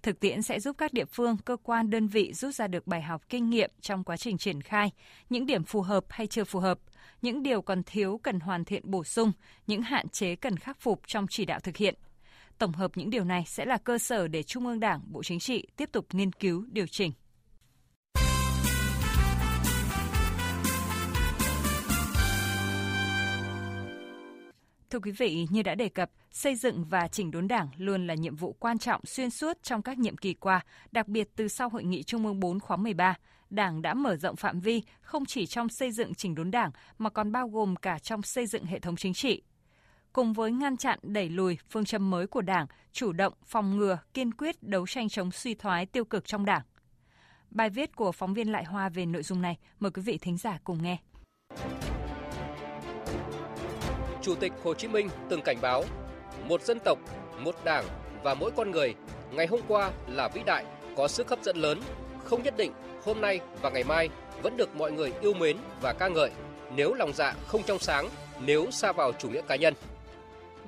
Thực 0.01 0.19
tiễn 0.19 0.41
sẽ 0.41 0.59
giúp 0.59 0.75
các 0.77 0.94
địa 0.94 1.06
phương, 1.06 1.38
cơ 1.38 1.57
quan, 1.63 1.89
đơn 1.89 2.07
vị 2.07 2.33
rút 2.33 2.56
ra 2.56 2.68
được 2.68 2.88
bài 2.88 3.01
học 3.01 3.21
kinh 3.30 3.50
nghiệm 3.50 3.71
trong 3.81 4.03
quá 4.03 4.18
trình 4.18 4.38
triển 4.38 4.62
khai, 4.62 4.91
những 5.30 5.45
điểm 5.45 5.63
phù 5.63 5.81
hợp 5.81 6.03
hay 6.09 6.27
chưa 6.27 6.44
phù 6.44 6.59
hợp, 6.59 6.80
những 7.21 7.44
điều 7.44 7.62
còn 7.62 7.83
thiếu 7.83 8.19
cần 8.24 8.39
hoàn 8.39 8.65
thiện 8.65 8.91
bổ 8.91 9.03
sung, 9.03 9.31
những 9.68 9.81
hạn 9.81 10.09
chế 10.09 10.36
cần 10.36 10.57
khắc 10.57 10.81
phục 10.81 11.01
trong 11.07 11.25
chỉ 11.29 11.45
đạo 11.45 11.59
thực 11.59 11.77
hiện. 11.77 11.95
Tổng 12.57 12.71
hợp 12.71 12.91
những 12.95 13.09
điều 13.09 13.24
này 13.24 13.44
sẽ 13.47 13.65
là 13.65 13.77
cơ 13.77 13.97
sở 13.97 14.27
để 14.27 14.44
Trung 14.44 14.68
ương 14.68 14.79
Đảng, 14.79 15.01
Bộ 15.12 15.24
Chính 15.24 15.39
trị 15.39 15.68
tiếp 15.75 15.89
tục 15.91 16.06
nghiên 16.12 16.31
cứu, 16.31 16.65
điều 16.71 16.88
chỉnh. 16.88 17.12
Thưa 24.94 25.00
quý 25.00 25.12
vị, 25.12 25.48
như 25.50 25.63
đã 25.63 25.75
đề 25.75 25.90
cập, 25.90 26.12
xây 26.31 26.56
dựng 26.56 26.86
và 26.86 27.07
chỉnh 27.07 27.31
đốn 27.31 27.48
Đảng 27.48 27.68
luôn 27.78 28.07
là 28.07 28.13
nhiệm 28.13 28.36
vụ 28.36 28.56
quan 28.60 28.78
trọng 28.78 29.01
xuyên 29.06 29.30
suốt 29.30 29.63
trong 29.63 29.81
các 29.81 29.98
nhiệm 29.98 30.18
kỳ 30.18 30.34
qua, 30.34 30.66
đặc 30.92 31.07
biệt 31.07 31.30
từ 31.36 31.48
sau 31.48 31.69
hội 31.69 31.84
nghị 31.84 32.04
Trung 32.04 32.25
ương 32.25 32.40
4 32.40 32.60
khóa 32.60 32.78
13. 32.78 33.16
Đảng 33.50 33.81
đã 33.81 33.94
mở 33.94 34.16
rộng 34.16 34.36
phạm 34.36 34.60
vi 34.60 34.84
không 35.01 35.25
chỉ 35.25 35.45
trong 35.45 35.69
xây 35.69 35.92
dựng 35.92 36.13
chỉnh 36.13 36.36
đốn 36.36 36.51
Đảng 36.51 36.72
mà 36.98 37.10
còn 37.10 37.31
bao 37.31 37.48
gồm 37.48 37.75
cả 37.75 38.00
trong 38.00 38.22
xây 38.22 38.48
dựng 38.48 38.66
hệ 38.66 38.80
thống 38.80 38.95
chính 38.95 39.13
trị. 39.13 39.42
Cùng 40.13 40.34
với 40.34 40.51
ngăn 40.51 40.78
chặn 40.78 41.00
đẩy 41.01 41.30
lùi 41.30 41.57
phương 41.69 41.86
châm 41.86 42.10
mới 42.10 42.28
của 42.28 42.42
Đảng, 42.42 42.68
chủ 42.92 43.12
động 43.12 43.34
phòng 43.46 43.78
ngừa, 43.78 43.98
kiên 44.13 44.34
quyết 44.34 44.63
đấu 44.63 44.88
tranh 44.88 45.10
chống 45.10 45.31
suy 45.31 45.54
thoái 45.54 45.86
tiêu 45.86 46.06
cực 46.06 46.25
trong 46.25 46.46
Đảng. 46.46 46.62
Bài 47.50 47.69
viết 47.69 47.96
của 47.96 48.12
phóng 48.12 48.34
viên 48.34 48.51
Lại 48.51 48.63
Hoa 48.63 48.89
về 48.89 49.06
nội 49.06 49.24
dung 49.24 49.42
này, 49.42 49.57
mời 49.80 49.92
quý 49.92 50.01
vị 50.01 50.18
thính 50.18 50.38
giả 50.38 50.60
cùng 50.63 50.84
nghe. 50.84 50.98
Chủ 54.24 54.36
tịch 54.36 54.54
Hồ 54.64 54.74
Chí 54.74 54.88
Minh 54.88 55.10
từng 55.30 55.42
cảnh 55.42 55.58
báo, 55.62 55.84
một 56.48 56.62
dân 56.62 56.80
tộc, 56.80 57.00
một 57.40 57.56
đảng 57.64 57.86
và 58.24 58.34
mỗi 58.34 58.52
con 58.56 58.72
người 58.72 58.96
ngày 59.31 59.48
hôm 59.48 59.60
qua 59.68 59.92
là 60.08 60.28
vĩ 60.34 60.42
đại, 60.46 60.66
có 60.98 61.08
sức 61.08 61.30
hấp 61.30 61.44
dẫn 61.44 61.58
lớn, 61.58 61.80
không 62.24 62.44
nhất 62.44 62.54
định 62.58 62.72
hôm 63.06 63.22
nay 63.22 63.40
và 63.62 63.70
ngày 63.70 63.84
mai 63.84 64.10
vẫn 64.44 64.58
được 64.58 64.75
mọi 64.75 64.92
người 64.92 65.14
yêu 65.22 65.34
mến 65.34 65.58
và 65.81 65.94
ca 65.94 66.08
ngợi 66.08 66.30
nếu 66.75 66.94
lòng 66.94 67.14
dạ 67.14 67.34
không 67.48 67.62
trong 67.66 67.80
sáng, 67.80 68.10
nếu 68.46 68.72
xa 68.72 68.92
vào 68.92 69.12
chủ 69.12 69.30
nghĩa 69.30 69.42
cá 69.48 69.56
nhân. 69.56 69.74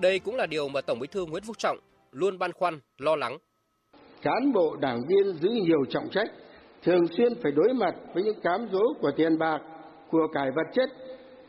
Đây 0.02 0.20
cũng 0.20 0.36
là 0.36 0.46
điều 0.46 0.70
mà 0.70 0.82
Tổng 0.82 1.00
Bí 1.00 1.08
thư 1.08 1.26
Nguyễn 1.26 1.44
Phú 1.44 1.54
Trọng 1.58 1.78
luôn 2.12 2.40
băn 2.40 2.52
khoăn, 2.52 2.80
lo 2.98 3.16
lắng. 3.16 3.38
Cán 4.22 4.54
bộ 4.54 4.76
đảng 4.76 5.02
viên 5.08 5.34
giữ 5.42 5.50
nhiều 5.50 5.86
trọng 5.90 6.10
trách, 6.12 6.28
thường 6.84 7.08
xuyên 7.18 7.34
phải 7.44 7.52
đối 7.52 7.74
mặt 7.74 7.96
với 8.14 8.24
những 8.24 8.42
cám 8.44 8.68
dỗ 8.72 8.84
của 9.02 9.12
tiền 9.18 9.38
bạc, 9.38 9.60
của 10.12 10.28
cải 10.34 10.52
vật 10.56 10.72
chất, 10.74 10.90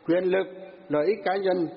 quyền 0.05 0.23
lực, 0.23 0.47
lợi 0.89 1.05
ích 1.05 1.19
cá 1.25 1.35
nhân 1.35 1.67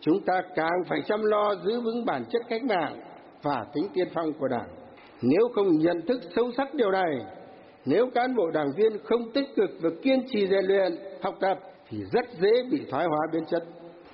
chúng 0.00 0.20
ta 0.20 0.42
càng 0.54 0.84
phải 0.88 0.98
chăm 1.06 1.24
lo 1.24 1.54
giữ 1.64 1.80
vững 1.80 2.04
bản 2.04 2.24
chất 2.30 2.42
cách 2.48 2.64
mạng 2.64 3.00
và 3.42 3.66
tính 3.74 3.86
tiên 3.94 4.08
phong 4.14 4.32
của 4.32 4.48
đảng. 4.48 4.68
Nếu 5.22 5.48
không 5.54 5.78
nhận 5.78 6.02
thức 6.08 6.20
sâu 6.36 6.50
sắc 6.56 6.74
điều 6.74 6.90
này, 6.90 7.24
nếu 7.84 8.10
cán 8.14 8.36
bộ 8.36 8.50
đảng 8.50 8.72
viên 8.76 8.98
không 9.04 9.32
tích 9.32 9.48
cực 9.56 9.70
và 9.80 9.90
kiên 10.02 10.26
trì 10.28 10.46
rèn 10.46 10.64
luyện, 10.64 10.98
học 11.22 11.34
tập 11.40 11.58
thì 11.88 11.98
rất 12.12 12.24
dễ 12.40 12.62
bị 12.70 12.80
thoái 12.90 13.06
hóa 13.06 13.18
biến 13.32 13.44
chất. 13.50 13.64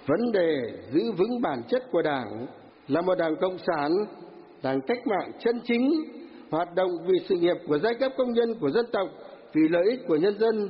Vấn 0.06 0.32
đề 0.32 0.56
giữ 0.92 1.12
vững 1.12 1.40
bản 1.40 1.62
chất 1.68 1.82
của 1.92 2.02
đảng 2.02 2.46
là 2.88 3.00
một 3.00 3.14
đảng 3.18 3.36
cộng 3.36 3.58
sản, 3.66 3.92
đảng 4.62 4.80
cách 4.80 5.06
mạng 5.06 5.32
chân 5.38 5.60
chính, 5.64 5.90
hoạt 6.50 6.74
động 6.74 6.90
vì 7.06 7.18
sự 7.28 7.34
nghiệp 7.36 7.56
của 7.68 7.78
giai 7.78 7.94
cấp 7.94 8.12
công 8.18 8.32
nhân 8.32 8.54
của 8.60 8.70
dân 8.70 8.86
tộc, 8.92 9.08
vì 9.52 9.68
lợi 9.68 9.84
ích 9.90 10.00
của 10.08 10.16
nhân 10.16 10.38
dân 10.38 10.68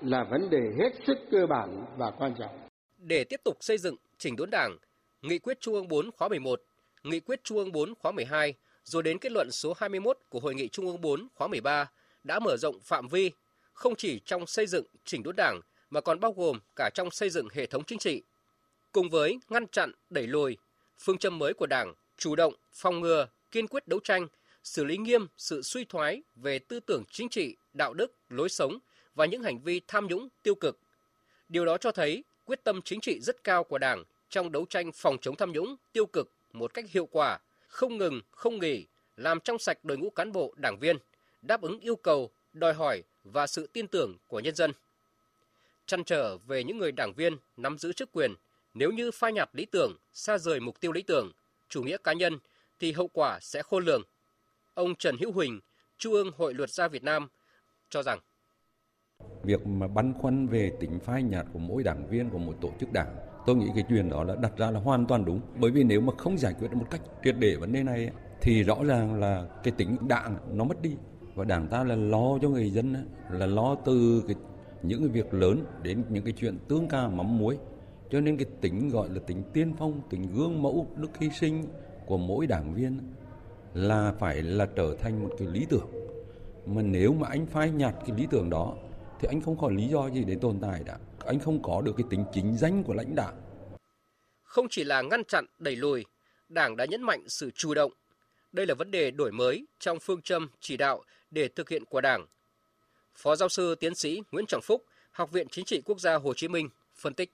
là 0.00 0.24
vấn 0.30 0.50
đề 0.50 0.60
hết 0.78 0.90
sức 1.06 1.18
cơ 1.30 1.46
bản 1.46 1.84
và 1.96 2.10
quan 2.10 2.34
trọng. 2.38 2.58
Để 2.98 3.24
tiếp 3.24 3.40
tục 3.44 3.56
xây 3.60 3.78
dựng 3.78 3.96
chỉnh 4.18 4.36
đốn 4.36 4.50
Đảng, 4.50 4.76
Nghị 5.22 5.38
quyết 5.38 5.60
Trung 5.60 5.74
ương 5.74 5.88
4 5.88 6.10
khóa 6.10 6.28
11, 6.28 6.62
Nghị 7.02 7.20
quyết 7.20 7.44
Trung 7.44 7.58
ương 7.58 7.72
4 7.72 7.94
khóa 7.94 8.12
12, 8.12 8.54
rồi 8.84 9.02
đến 9.02 9.18
kết 9.18 9.32
luận 9.32 9.50
số 9.50 9.74
21 9.76 10.18
của 10.28 10.40
Hội 10.40 10.54
nghị 10.54 10.68
Trung 10.68 10.86
ương 10.86 11.00
4 11.00 11.28
khóa 11.34 11.48
13 11.48 11.90
đã 12.24 12.38
mở 12.38 12.56
rộng 12.56 12.80
phạm 12.80 13.08
vi 13.08 13.30
không 13.72 13.96
chỉ 13.96 14.20
trong 14.24 14.46
xây 14.46 14.66
dựng 14.66 14.84
chỉnh 15.04 15.22
đốn 15.22 15.36
Đảng 15.36 15.60
mà 15.90 16.00
còn 16.00 16.20
bao 16.20 16.32
gồm 16.32 16.58
cả 16.76 16.90
trong 16.94 17.10
xây 17.10 17.30
dựng 17.30 17.48
hệ 17.52 17.66
thống 17.66 17.84
chính 17.84 17.98
trị. 17.98 18.22
Cùng 18.92 19.10
với 19.10 19.38
ngăn 19.48 19.66
chặn, 19.66 19.92
đẩy 20.10 20.26
lùi, 20.26 20.56
phương 20.98 21.18
châm 21.18 21.38
mới 21.38 21.54
của 21.54 21.66
Đảng 21.66 21.94
chủ 22.16 22.36
động, 22.36 22.54
phòng 22.72 23.00
ngừa, 23.00 23.28
kiên 23.50 23.66
quyết 23.66 23.88
đấu 23.88 24.00
tranh, 24.04 24.28
xử 24.64 24.84
lý 24.84 24.96
nghiêm 24.96 25.26
sự 25.36 25.62
suy 25.62 25.84
thoái 25.84 26.22
về 26.36 26.58
tư 26.58 26.80
tưởng 26.80 27.04
chính 27.10 27.28
trị, 27.28 27.56
đạo 27.72 27.94
đức, 27.94 28.12
lối 28.28 28.48
sống 28.48 28.78
và 29.14 29.26
những 29.26 29.42
hành 29.42 29.58
vi 29.62 29.80
tham 29.88 30.06
nhũng 30.06 30.28
tiêu 30.42 30.54
cực. 30.54 30.78
Điều 31.48 31.64
đó 31.64 31.78
cho 31.78 31.92
thấy 31.92 32.24
quyết 32.48 32.64
tâm 32.64 32.82
chính 32.82 33.00
trị 33.00 33.20
rất 33.20 33.44
cao 33.44 33.64
của 33.64 33.78
Đảng 33.78 34.04
trong 34.30 34.52
đấu 34.52 34.66
tranh 34.70 34.92
phòng 34.92 35.16
chống 35.20 35.36
tham 35.36 35.52
nhũng 35.52 35.76
tiêu 35.92 36.06
cực 36.06 36.32
một 36.52 36.74
cách 36.74 36.84
hiệu 36.90 37.06
quả, 37.06 37.38
không 37.68 37.98
ngừng, 37.98 38.20
không 38.30 38.58
nghỉ, 38.58 38.86
làm 39.16 39.40
trong 39.40 39.58
sạch 39.58 39.84
đội 39.84 39.98
ngũ 39.98 40.10
cán 40.10 40.32
bộ, 40.32 40.54
đảng 40.56 40.78
viên, 40.78 40.96
đáp 41.42 41.60
ứng 41.60 41.80
yêu 41.80 41.96
cầu, 41.96 42.30
đòi 42.52 42.74
hỏi 42.74 43.02
và 43.24 43.46
sự 43.46 43.66
tin 43.66 43.86
tưởng 43.86 44.16
của 44.26 44.40
nhân 44.40 44.54
dân. 44.54 44.72
Chăn 45.86 46.04
trở 46.04 46.36
về 46.36 46.64
những 46.64 46.78
người 46.78 46.92
đảng 46.92 47.12
viên 47.16 47.36
nắm 47.56 47.78
giữ 47.78 47.92
chức 47.92 48.12
quyền, 48.12 48.34
nếu 48.74 48.90
như 48.90 49.10
phai 49.10 49.32
nhạt 49.32 49.50
lý 49.52 49.64
tưởng, 49.64 49.92
xa 50.12 50.38
rời 50.38 50.60
mục 50.60 50.80
tiêu 50.80 50.92
lý 50.92 51.02
tưởng, 51.02 51.32
chủ 51.68 51.82
nghĩa 51.82 51.96
cá 52.04 52.12
nhân 52.12 52.38
thì 52.80 52.92
hậu 52.92 53.08
quả 53.08 53.38
sẽ 53.40 53.62
khôn 53.62 53.84
lường. 53.84 54.02
Ông 54.74 54.94
Trần 54.94 55.16
Hữu 55.20 55.32
Huỳnh, 55.32 55.60
Trung 55.98 56.12
ương 56.12 56.30
Hội 56.36 56.54
Luật 56.54 56.70
gia 56.70 56.88
Việt 56.88 57.02
Nam 57.02 57.28
cho 57.90 58.02
rằng 58.02 58.18
việc 59.48 59.66
mà 59.66 59.86
băn 59.86 60.12
khoăn 60.12 60.46
về 60.46 60.72
tính 60.80 60.98
phai 60.98 61.22
nhạt 61.22 61.46
của 61.52 61.58
mỗi 61.58 61.82
đảng 61.82 62.06
viên 62.06 62.30
của 62.30 62.38
một 62.38 62.52
tổ 62.60 62.70
chức 62.80 62.92
đảng 62.92 63.16
tôi 63.46 63.56
nghĩ 63.56 63.66
cái 63.74 63.84
chuyện 63.88 64.10
đó 64.10 64.24
là 64.24 64.36
đặt 64.36 64.52
ra 64.56 64.70
là 64.70 64.80
hoàn 64.80 65.06
toàn 65.06 65.24
đúng. 65.24 65.40
Bởi 65.60 65.70
vì 65.70 65.84
nếu 65.84 66.00
mà 66.00 66.12
không 66.18 66.38
giải 66.38 66.54
quyết 66.60 66.72
một 66.74 66.84
cách 66.90 67.00
triệt 67.24 67.36
để 67.38 67.56
vấn 67.56 67.72
đề 67.72 67.82
này 67.82 68.10
thì 68.40 68.62
rõ 68.62 68.76
ràng 68.84 69.20
là 69.20 69.46
cái 69.62 69.72
tính 69.76 69.96
đảng 70.08 70.36
nó 70.52 70.64
mất 70.64 70.82
đi. 70.82 70.96
Và 71.34 71.44
đảng 71.44 71.66
ta 71.66 71.84
là 71.84 71.96
lo 71.96 72.38
cho 72.42 72.48
người 72.48 72.70
dân 72.70 72.94
là 73.30 73.46
lo 73.46 73.74
từ 73.74 74.24
cái, 74.26 74.36
những 74.82 75.00
cái 75.00 75.08
việc 75.08 75.34
lớn 75.34 75.64
đến 75.82 76.02
những 76.08 76.24
cái 76.24 76.32
chuyện 76.32 76.58
tương 76.68 76.88
ca 76.88 77.08
mắm 77.08 77.38
muối. 77.38 77.58
Cho 78.10 78.20
nên 78.20 78.36
cái 78.36 78.46
tính 78.60 78.88
gọi 78.88 79.08
là 79.08 79.20
tính 79.26 79.42
tiên 79.52 79.72
phong 79.78 80.00
tính 80.10 80.28
gương 80.34 80.62
mẫu 80.62 80.86
đức 80.96 81.18
hy 81.18 81.30
sinh 81.30 81.64
của 82.06 82.18
mỗi 82.18 82.46
đảng 82.46 82.74
viên 82.74 82.98
là 83.74 84.12
phải 84.18 84.42
là 84.42 84.66
trở 84.76 84.96
thành 85.00 85.22
một 85.22 85.30
cái 85.38 85.48
lý 85.48 85.66
tưởng. 85.68 85.88
Mà 86.66 86.82
nếu 86.82 87.12
mà 87.12 87.28
anh 87.28 87.46
phai 87.46 87.70
nhạt 87.70 87.94
cái 88.06 88.16
lý 88.16 88.26
tưởng 88.30 88.50
đó 88.50 88.74
thì 89.20 89.28
anh 89.28 89.40
không 89.40 89.58
có 89.58 89.70
lý 89.70 89.88
do 89.88 90.10
gì 90.10 90.24
để 90.26 90.36
tồn 90.40 90.58
tại 90.62 90.82
đã. 90.86 90.98
Anh 91.26 91.40
không 91.40 91.62
có 91.62 91.82
được 91.82 91.92
cái 91.96 92.06
tính 92.10 92.24
chính 92.32 92.56
danh 92.56 92.84
của 92.84 92.94
lãnh 92.94 93.14
đạo. 93.14 93.32
Không 94.42 94.66
chỉ 94.70 94.84
là 94.84 95.02
ngăn 95.02 95.24
chặn, 95.24 95.46
đẩy 95.58 95.76
lùi, 95.76 96.04
Đảng 96.48 96.76
đã 96.76 96.84
nhấn 96.84 97.02
mạnh 97.02 97.24
sự 97.28 97.50
chủ 97.54 97.74
động. 97.74 97.92
Đây 98.52 98.66
là 98.66 98.74
vấn 98.74 98.90
đề 98.90 99.10
đổi 99.10 99.32
mới 99.32 99.66
trong 99.78 99.98
phương 100.00 100.22
châm 100.22 100.50
chỉ 100.60 100.76
đạo 100.76 101.02
để 101.30 101.48
thực 101.48 101.68
hiện 101.68 101.84
của 101.84 102.00
Đảng. 102.00 102.26
Phó 103.14 103.36
giáo 103.36 103.48
sư 103.48 103.74
tiến 103.74 103.94
sĩ 103.94 104.22
Nguyễn 104.32 104.46
Trọng 104.48 104.62
Phúc, 104.62 104.84
Học 105.10 105.32
viện 105.32 105.48
Chính 105.50 105.64
trị 105.64 105.82
Quốc 105.84 106.00
gia 106.00 106.14
Hồ 106.14 106.34
Chí 106.34 106.48
Minh 106.48 106.68
phân 106.94 107.14
tích. 107.14 107.32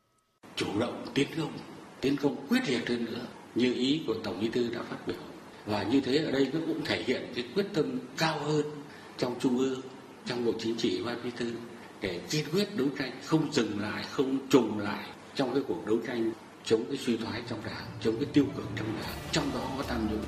Chủ 0.57 0.67
động 0.81 1.07
tiến 1.15 1.29
công, 1.37 1.53
tiến 2.01 2.17
công 2.23 2.47
quyết 2.49 2.61
liệt 2.69 2.89
hơn 2.89 3.05
nữa 3.05 3.27
như 3.55 3.75
ý 3.75 4.05
của 4.07 4.15
Tổng 4.25 4.41
Bí 4.41 4.49
thư 4.49 4.75
đã 4.75 4.83
phát 4.83 4.99
biểu. 5.07 5.17
Và 5.67 5.83
như 5.83 6.01
thế 6.01 6.19
ở 6.19 6.31
đây 6.31 6.51
nó 6.53 6.61
cũng 6.67 6.85
thể 6.85 7.03
hiện 7.03 7.33
cái 7.35 7.45
quyết 7.55 7.67
tâm 7.75 7.99
cao 8.19 8.39
hơn 8.39 8.63
trong 9.19 9.39
Trung 9.41 9.59
ương, 9.59 9.81
trong 10.27 10.45
Bộ 10.45 10.53
Chính 10.59 10.77
trị 10.77 11.03
và 11.05 11.17
Bí 11.25 11.31
thư 11.37 11.53
để 12.05 12.21
kiên 12.31 12.45
quyết 12.53 12.77
đấu 12.77 12.89
tranh 12.99 13.13
không 13.25 13.53
dừng 13.53 13.81
lại 13.81 14.05
không 14.11 14.49
trùng 14.51 14.79
lại 14.79 15.11
trong 15.35 15.55
cái 15.55 15.63
cuộc 15.69 15.87
đấu 15.87 15.99
tranh 16.07 16.33
chống 16.65 16.85
cái 16.89 16.97
suy 16.97 17.17
thoái 17.17 17.43
trong 17.49 17.65
đảng 17.65 17.87
chống 18.01 18.15
cái 18.17 18.29
tiêu 18.33 18.47
cực 18.57 18.65
trong 18.77 18.97
đảng 18.97 19.15
trong 19.33 19.51
đó 19.55 19.71
có 19.77 19.85
tham 19.89 20.09
nhũng 20.11 20.25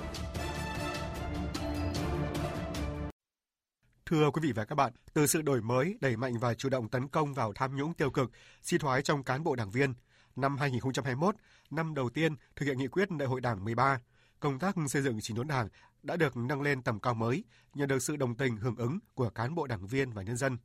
Thưa 4.07 4.31
quý 4.31 4.41
vị 4.43 4.53
và 4.53 4.65
các 4.65 4.75
bạn, 4.75 4.93
từ 5.13 5.27
sự 5.27 5.43
đổi 5.43 5.63
mới, 5.63 5.99
đẩy 6.01 6.17
mạnh 6.17 6.39
và 6.39 6.55
chủ 6.55 6.69
động 6.69 6.89
tấn 6.89 7.09
công 7.09 7.35
vào 7.35 7.53
tham 7.53 7.77
nhũng 7.77 7.95
tiêu 7.95 8.11
cực, 8.11 8.31
suy 8.63 8.79
thoái 8.79 9.03
trong 9.03 9.25
cán 9.25 9.45
bộ 9.45 9.55
đảng 9.55 9.71
viên, 9.71 9.95
năm 10.37 10.57
2021, 10.57 11.35
năm 11.71 11.95
đầu 11.95 12.11
tiên 12.11 12.37
thực 12.57 12.67
hiện 12.67 12.79
nghị 12.79 12.87
quyết 12.87 13.11
Đại 13.11 13.29
hội 13.29 13.41
Đảng 13.41 13.65
13, 13.65 14.01
công 14.41 14.59
tác 14.59 14.75
xây 14.89 15.03
dựng 15.03 15.19
chỉnh 15.21 15.37
đốn 15.37 15.49
Đảng 15.49 15.69
đã 16.03 16.17
được 16.17 16.37
nâng 16.37 16.63
lên 16.63 16.83
tầm 16.83 17.01
cao 17.01 17.15
mới, 17.15 17.45
nhận 17.75 17.89
được 17.89 18.03
sự 18.03 18.17
đồng 18.17 18.35
tình 18.35 18.57
hưởng 18.57 18.77
ứng 18.77 18.99
của 19.15 19.31
cán 19.31 19.55
bộ 19.55 19.67
đảng 19.67 19.87
viên 19.87 20.13
và 20.13 20.23
nhân 20.23 20.37
dân. 20.37 20.59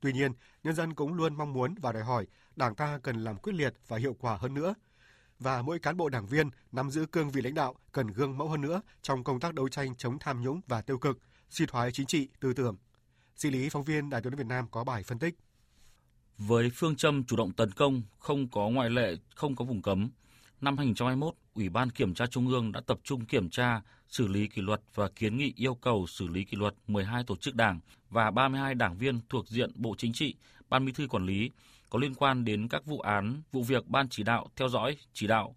Tuy 0.00 0.12
nhiên, 0.12 0.32
nhân 0.62 0.74
dân 0.74 0.94
cũng 0.94 1.14
luôn 1.14 1.36
mong 1.36 1.52
muốn 1.52 1.74
và 1.74 1.92
đòi 1.92 2.02
hỏi 2.02 2.26
Đảng 2.56 2.74
ta 2.74 2.98
cần 3.02 3.24
làm 3.24 3.36
quyết 3.36 3.52
liệt 3.52 3.74
và 3.88 3.96
hiệu 3.96 4.16
quả 4.20 4.36
hơn 4.36 4.54
nữa. 4.54 4.74
Và 5.38 5.62
mỗi 5.62 5.78
cán 5.78 5.96
bộ 5.96 6.08
đảng 6.08 6.26
viên 6.26 6.50
nắm 6.72 6.90
giữ 6.90 7.06
cương 7.06 7.30
vị 7.30 7.42
lãnh 7.42 7.54
đạo 7.54 7.74
cần 7.92 8.06
gương 8.06 8.38
mẫu 8.38 8.48
hơn 8.48 8.60
nữa 8.60 8.82
trong 9.02 9.24
công 9.24 9.40
tác 9.40 9.54
đấu 9.54 9.68
tranh 9.68 9.94
chống 9.94 10.18
tham 10.18 10.42
nhũng 10.42 10.60
và 10.66 10.82
tiêu 10.82 10.98
cực, 10.98 11.18
suy 11.50 11.66
thoái 11.66 11.92
chính 11.92 12.06
trị, 12.06 12.28
tư 12.40 12.52
tưởng. 12.52 12.76
Di 13.36 13.50
lý 13.50 13.68
phóng 13.68 13.82
viên 13.82 14.10
Đài 14.10 14.22
tiếng 14.22 14.36
Việt 14.36 14.46
Nam 14.46 14.66
có 14.70 14.84
bài 14.84 15.02
phân 15.02 15.18
tích. 15.18 15.34
Với 16.38 16.70
phương 16.74 16.96
châm 16.96 17.24
chủ 17.24 17.36
động 17.36 17.52
tấn 17.52 17.70
công, 17.72 18.02
không 18.18 18.48
có 18.48 18.68
ngoại 18.68 18.90
lệ, 18.90 19.16
không 19.34 19.56
có 19.56 19.64
vùng 19.64 19.82
cấm, 19.82 20.10
năm 20.60 20.76
2021, 20.76 21.34
Ủy 21.54 21.68
ban 21.68 21.90
Kiểm 21.90 22.14
tra 22.14 22.26
Trung 22.26 22.48
ương 22.48 22.72
đã 22.72 22.80
tập 22.80 22.98
trung 23.04 23.24
kiểm 23.24 23.50
tra, 23.50 23.82
xử 24.08 24.28
lý 24.28 24.46
kỷ 24.48 24.62
luật 24.62 24.80
và 24.94 25.08
kiến 25.08 25.36
nghị 25.36 25.52
yêu 25.56 25.74
cầu 25.74 26.06
xử 26.06 26.28
lý 26.28 26.44
kỷ 26.44 26.56
luật 26.56 26.74
12 26.86 27.24
tổ 27.26 27.36
chức 27.36 27.54
đảng 27.54 27.80
và 28.10 28.30
32 28.30 28.74
đảng 28.74 28.98
viên 28.98 29.20
thuộc 29.28 29.48
diện 29.48 29.70
Bộ 29.74 29.94
Chính 29.98 30.12
trị, 30.12 30.34
Ban 30.68 30.84
Bí 30.84 30.92
thư 30.92 31.06
quản 31.06 31.26
lý 31.26 31.50
có 31.90 31.98
liên 31.98 32.14
quan 32.14 32.44
đến 32.44 32.68
các 32.68 32.86
vụ 32.86 33.00
án, 33.00 33.42
vụ 33.52 33.62
việc 33.62 33.86
Ban 33.86 34.08
chỉ 34.08 34.22
đạo 34.22 34.48
theo 34.56 34.68
dõi, 34.68 34.96
chỉ 35.12 35.26
đạo, 35.26 35.56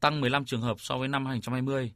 tăng 0.00 0.20
15 0.20 0.44
trường 0.44 0.62
hợp 0.62 0.80
so 0.80 0.98
với 0.98 1.08
năm 1.08 1.26
2020. 1.26 1.92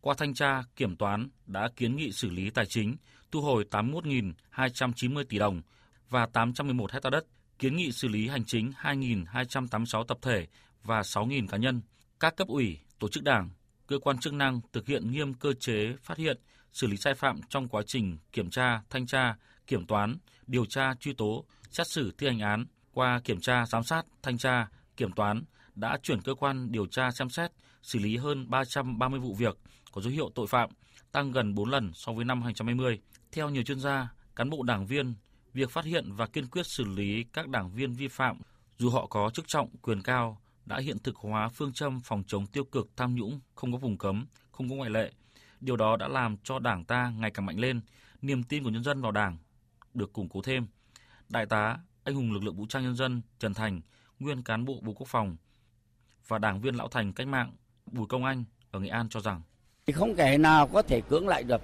Qua 0.00 0.14
thanh 0.18 0.34
tra, 0.34 0.62
kiểm 0.76 0.96
toán 0.96 1.28
đã 1.46 1.68
kiến 1.76 1.96
nghị 1.96 2.12
xử 2.12 2.30
lý 2.30 2.50
tài 2.50 2.66
chính, 2.66 2.96
thu 3.30 3.40
hồi 3.40 3.64
81.290 3.70 5.24
tỷ 5.24 5.38
đồng 5.38 5.62
và 6.10 6.26
811 6.26 6.92
hecta 6.92 7.10
đất, 7.10 7.26
kiến 7.58 7.76
nghị 7.76 7.92
xử 7.92 8.08
lý 8.08 8.28
hành 8.28 8.44
chính 8.44 8.72
2.286 8.82 10.04
tập 10.04 10.18
thể 10.22 10.46
và 10.84 11.00
6.000 11.00 11.46
cá 11.46 11.56
nhân. 11.56 11.80
Các 12.22 12.36
cấp 12.36 12.48
ủy, 12.48 12.78
tổ 12.98 13.08
chức 13.08 13.24
đảng, 13.24 13.50
cơ 13.86 13.98
quan 13.98 14.18
chức 14.18 14.32
năng 14.32 14.60
thực 14.72 14.86
hiện 14.86 15.12
nghiêm 15.12 15.34
cơ 15.34 15.52
chế 15.52 15.94
phát 16.02 16.18
hiện, 16.18 16.38
xử 16.72 16.86
lý 16.86 16.96
sai 16.96 17.14
phạm 17.14 17.40
trong 17.48 17.68
quá 17.68 17.82
trình 17.86 18.18
kiểm 18.32 18.50
tra, 18.50 18.82
thanh 18.90 19.06
tra, 19.06 19.36
kiểm 19.66 19.86
toán, 19.86 20.16
điều 20.46 20.66
tra, 20.66 20.94
truy 21.00 21.12
tố, 21.12 21.44
xét 21.70 21.86
xử 21.86 22.12
thi 22.18 22.26
hành 22.26 22.40
án. 22.40 22.66
Qua 22.92 23.20
kiểm 23.24 23.40
tra, 23.40 23.66
giám 23.66 23.82
sát, 23.82 24.06
thanh 24.22 24.38
tra, 24.38 24.68
kiểm 24.96 25.12
toán 25.12 25.44
đã 25.74 25.98
chuyển 26.02 26.22
cơ 26.22 26.34
quan 26.34 26.72
điều 26.72 26.86
tra 26.86 27.10
xem 27.10 27.28
xét, 27.28 27.52
xử 27.82 27.98
lý 27.98 28.16
hơn 28.16 28.50
330 28.50 29.20
vụ 29.20 29.34
việc 29.34 29.58
có 29.92 30.00
dấu 30.00 30.12
hiệu 30.12 30.30
tội 30.34 30.46
phạm, 30.46 30.70
tăng 31.12 31.32
gần 31.32 31.54
4 31.54 31.70
lần 31.70 31.90
so 31.94 32.12
với 32.12 32.24
năm 32.24 32.42
2020. 32.42 33.00
Theo 33.32 33.50
nhiều 33.50 33.62
chuyên 33.62 33.80
gia, 33.80 34.08
cán 34.36 34.50
bộ 34.50 34.62
đảng 34.62 34.86
viên, 34.86 35.14
việc 35.54 35.70
phát 35.70 35.84
hiện 35.84 36.12
và 36.12 36.26
kiên 36.26 36.46
quyết 36.46 36.66
xử 36.66 36.84
lý 36.84 37.24
các 37.32 37.48
đảng 37.48 37.70
viên 37.70 37.92
vi 37.92 38.08
phạm 38.08 38.40
dù 38.78 38.90
họ 38.90 39.06
có 39.06 39.30
chức 39.34 39.48
trọng, 39.48 39.68
quyền 39.82 40.02
cao 40.02 40.41
đã 40.66 40.78
hiện 40.78 40.98
thực 40.98 41.16
hóa 41.16 41.48
phương 41.48 41.72
châm 41.72 42.00
phòng 42.00 42.22
chống 42.26 42.46
tiêu 42.46 42.64
cực 42.64 42.90
tham 42.96 43.14
nhũng, 43.14 43.40
không 43.54 43.72
có 43.72 43.78
vùng 43.78 43.98
cấm, 43.98 44.26
không 44.52 44.68
có 44.68 44.74
ngoại 44.74 44.90
lệ. 44.90 45.12
Điều 45.60 45.76
đó 45.76 45.96
đã 45.96 46.08
làm 46.08 46.36
cho 46.44 46.58
Đảng 46.58 46.84
ta 46.84 47.12
ngày 47.16 47.30
càng 47.30 47.46
mạnh 47.46 47.58
lên, 47.58 47.80
niềm 48.22 48.42
tin 48.42 48.64
của 48.64 48.70
nhân 48.70 48.84
dân 48.84 49.00
vào 49.00 49.12
Đảng 49.12 49.38
được 49.94 50.12
củng 50.12 50.28
cố 50.28 50.42
thêm. 50.42 50.66
Đại 51.28 51.46
tá, 51.46 51.78
anh 52.04 52.14
hùng 52.14 52.32
lực 52.32 52.44
lượng 52.44 52.56
vũ 52.56 52.66
trang 52.68 52.82
nhân 52.82 52.96
dân 52.96 53.22
Trần 53.38 53.54
Thành, 53.54 53.80
nguyên 54.18 54.42
cán 54.42 54.64
bộ 54.64 54.78
Bộ 54.82 54.92
Quốc 54.92 55.08
phòng 55.08 55.36
và 56.28 56.38
đảng 56.38 56.60
viên 56.60 56.74
lão 56.74 56.88
thành 56.88 57.12
cách 57.12 57.26
mạng 57.26 57.52
Bùi 57.86 58.06
Công 58.06 58.24
Anh 58.24 58.44
ở 58.70 58.80
Nghệ 58.80 58.88
An 58.88 59.08
cho 59.08 59.20
rằng 59.20 59.42
thì 59.86 59.92
không 59.92 60.14
kẻ 60.14 60.38
nào 60.38 60.66
có 60.66 60.82
thể 60.82 61.00
cưỡng 61.00 61.28
lại 61.28 61.42
được 61.42 61.60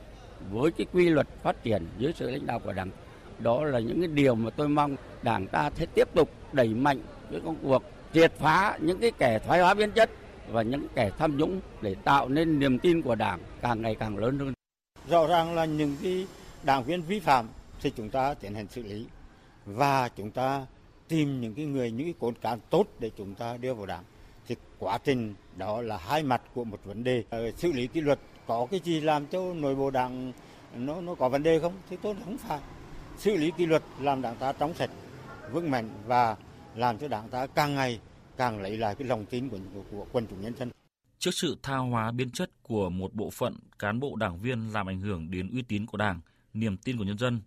với 0.51 0.71
cái 0.71 0.87
quy 0.93 1.09
luật 1.09 1.27
phát 1.43 1.63
triển 1.63 1.87
dưới 1.99 2.13
sự 2.17 2.31
lãnh 2.31 2.47
đạo 2.47 2.59
của 2.59 2.73
Đảng. 2.73 2.91
Đó 3.39 3.65
là 3.65 3.79
những 3.79 4.01
cái 4.01 4.09
điều 4.09 4.35
mà 4.35 4.51
tôi 4.51 4.69
mong 4.69 4.97
Đảng 5.23 5.47
ta 5.47 5.71
sẽ 5.71 5.87
tiếp 5.87 6.09
tục 6.15 6.31
đẩy 6.53 6.69
mạnh 6.69 7.01
cái 7.31 7.41
công 7.45 7.57
cuộc 7.63 7.83
triệt 8.15 8.33
phá 8.39 8.79
những 8.81 8.99
cái 9.01 9.11
kẻ 9.19 9.39
thoái 9.39 9.61
hóa 9.61 9.75
biến 9.75 9.91
chất 9.93 10.11
và 10.51 10.63
những 10.63 10.87
kẻ 10.95 11.11
tham 11.19 11.37
nhũng 11.37 11.61
để 11.81 11.95
tạo 12.05 12.29
nên 12.29 12.59
niềm 12.59 12.79
tin 12.79 13.03
của 13.03 13.15
Đảng 13.15 13.41
càng 13.63 13.83
ngày 13.83 13.95
càng 13.95 14.19
lớn 14.19 14.39
hơn. 14.39 14.53
Rõ 15.09 15.27
ràng 15.27 15.55
là 15.55 15.65
những 15.65 15.97
cái 16.03 16.27
đảng 16.63 16.85
viên 16.85 17.03
vi 17.03 17.21
phạm 17.21 17.49
thì 17.81 17.93
chúng 17.97 18.11
ta 18.11 18.35
tiến 18.35 18.55
hành 18.55 18.67
xử 18.69 18.83
lý 18.83 19.07
và 19.67 20.09
chúng 20.17 20.31
ta 20.31 20.67
tìm 21.09 21.41
những 21.41 21.55
cái 21.55 21.65
người 21.65 21.91
những 21.91 22.07
cái 22.07 22.15
cốt 22.21 22.35
cán 22.41 22.59
tốt 22.71 22.87
để 22.99 23.11
chúng 23.19 23.35
ta 23.35 23.57
đưa 23.57 23.75
vào 23.75 23.87
đảng. 23.87 24.05
Thì 24.49 24.57
quá 24.79 24.99
trình 25.05 25.35
đó 25.57 25.83
là 25.83 25.97
hai 25.97 26.23
mặt 26.23 26.43
của 26.55 26.65
một 26.65 26.81
vấn 26.85 27.05
đề. 27.05 27.25
Ờ, 27.31 27.51
xử 27.57 27.73
lý 27.73 27.87
kỷ 27.87 28.01
luật 28.01 28.19
có 28.47 28.67
cái 28.71 28.81
gì 28.85 29.01
làm 29.01 29.27
cho 29.27 29.55
nội 29.55 29.75
bộ 29.75 29.91
đảng 29.91 30.33
nó 30.75 31.01
nó 31.01 31.15
có 31.15 31.29
vấn 31.29 31.43
đề 31.43 31.61
không? 31.61 31.73
Thì 31.91 31.97
tôi 32.03 32.15
không 32.25 32.39
phải. 32.39 32.61
Xử 33.19 33.37
lý 33.37 33.51
kỷ 33.51 33.67
luật 33.67 33.83
làm 34.01 34.23
đảng 34.23 34.37
ta 34.37 34.53
trong 34.53 34.75
sạch 34.75 34.91
vững 35.53 35.71
mạnh 35.71 35.89
và 36.07 36.37
làm 36.79 36.99
cho 36.99 37.09
đảng 37.09 37.29
ta 37.29 37.47
càng 37.47 37.75
ngày 37.75 38.01
càng 38.37 38.63
lấy 38.63 38.77
lại 38.77 38.95
cái 38.95 39.09
lòng 39.09 39.27
tin 39.27 39.49
của, 39.49 39.59
của, 39.75 39.83
của 39.91 40.07
quân 40.13 40.27
chúng 40.31 40.41
nhân 40.41 40.57
dân. 40.57 40.71
Trước 41.19 41.31
sự 41.35 41.57
tha 41.63 41.77
hóa 41.77 42.13
biến 42.13 42.31
chất 42.31 42.51
của 42.63 42.91
một 42.91 43.15
bộ 43.15 43.31
phận 43.31 43.57
cán 43.79 44.01
bộ 44.01 44.17
đảng 44.17 44.39
viên 44.39 44.73
làm 44.73 44.89
ảnh 44.89 45.01
hưởng 45.01 45.31
đến 45.31 45.51
uy 45.53 45.63
tín 45.63 45.87
của 45.87 45.99
Đảng, 45.99 46.21
niềm 46.55 46.77
tin 46.77 46.99
của 46.99 47.05
nhân 47.05 47.19
dân, 47.19 47.41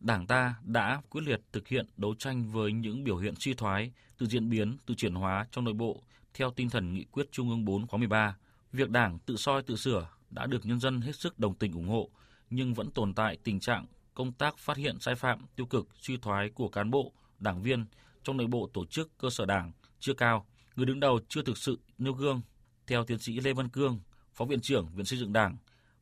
Đảng 0.00 0.26
ta 0.26 0.54
đã 0.62 1.00
quyết 1.10 1.20
liệt 1.24 1.40
thực 1.52 1.68
hiện 1.68 1.86
đấu 1.96 2.14
tranh 2.18 2.52
với 2.52 2.72
những 2.72 3.04
biểu 3.04 3.16
hiện 3.16 3.34
suy 3.38 3.54
thoái, 3.54 3.92
tự 4.18 4.26
diễn 4.26 4.50
biến, 4.50 4.76
tự 4.86 4.94
chuyển 4.94 5.14
hóa 5.14 5.46
trong 5.50 5.64
nội 5.64 5.74
bộ 5.74 6.02
theo 6.34 6.50
tinh 6.50 6.70
thần 6.70 6.94
nghị 6.94 7.04
quyết 7.04 7.32
Trung 7.32 7.50
ương 7.50 7.64
4 7.64 7.86
khóa 7.86 7.98
13. 7.98 8.36
Việc 8.72 8.90
Đảng 8.90 9.18
tự 9.18 9.36
soi 9.36 9.62
tự 9.62 9.76
sửa 9.76 10.08
đã 10.30 10.46
được 10.46 10.66
nhân 10.66 10.80
dân 10.80 11.00
hết 11.00 11.16
sức 11.16 11.38
đồng 11.38 11.54
tình 11.54 11.72
ủng 11.72 11.88
hộ, 11.88 12.10
nhưng 12.50 12.74
vẫn 12.74 12.90
tồn 12.90 13.14
tại 13.14 13.38
tình 13.44 13.60
trạng 13.60 13.86
công 14.14 14.32
tác 14.32 14.58
phát 14.58 14.76
hiện 14.76 15.00
sai 15.00 15.14
phạm, 15.14 15.46
tiêu 15.56 15.66
cực, 15.66 15.88
suy 16.00 16.16
thoái 16.16 16.50
của 16.50 16.68
cán 16.68 16.90
bộ, 16.90 17.12
đảng 17.38 17.62
viên 17.62 17.84
trong 18.22 18.36
nội 18.36 18.46
bộ 18.46 18.68
tổ 18.72 18.84
chức 18.86 19.18
cơ 19.18 19.30
sở 19.30 19.46
đảng 19.46 19.72
chưa 19.98 20.14
cao, 20.14 20.46
người 20.76 20.86
đứng 20.86 21.00
đầu 21.00 21.20
chưa 21.28 21.42
thực 21.42 21.58
sự 21.58 21.78
nêu 21.98 22.12
gương. 22.12 22.40
Theo 22.86 23.04
tiến 23.04 23.18
sĩ 23.18 23.40
Lê 23.40 23.52
Văn 23.52 23.68
Cương, 23.68 24.00
Phó 24.34 24.44
Viện 24.44 24.60
trưởng 24.60 24.88
Viện 24.94 25.04
Xây 25.04 25.18
dựng 25.18 25.32
Đảng, 25.32 25.56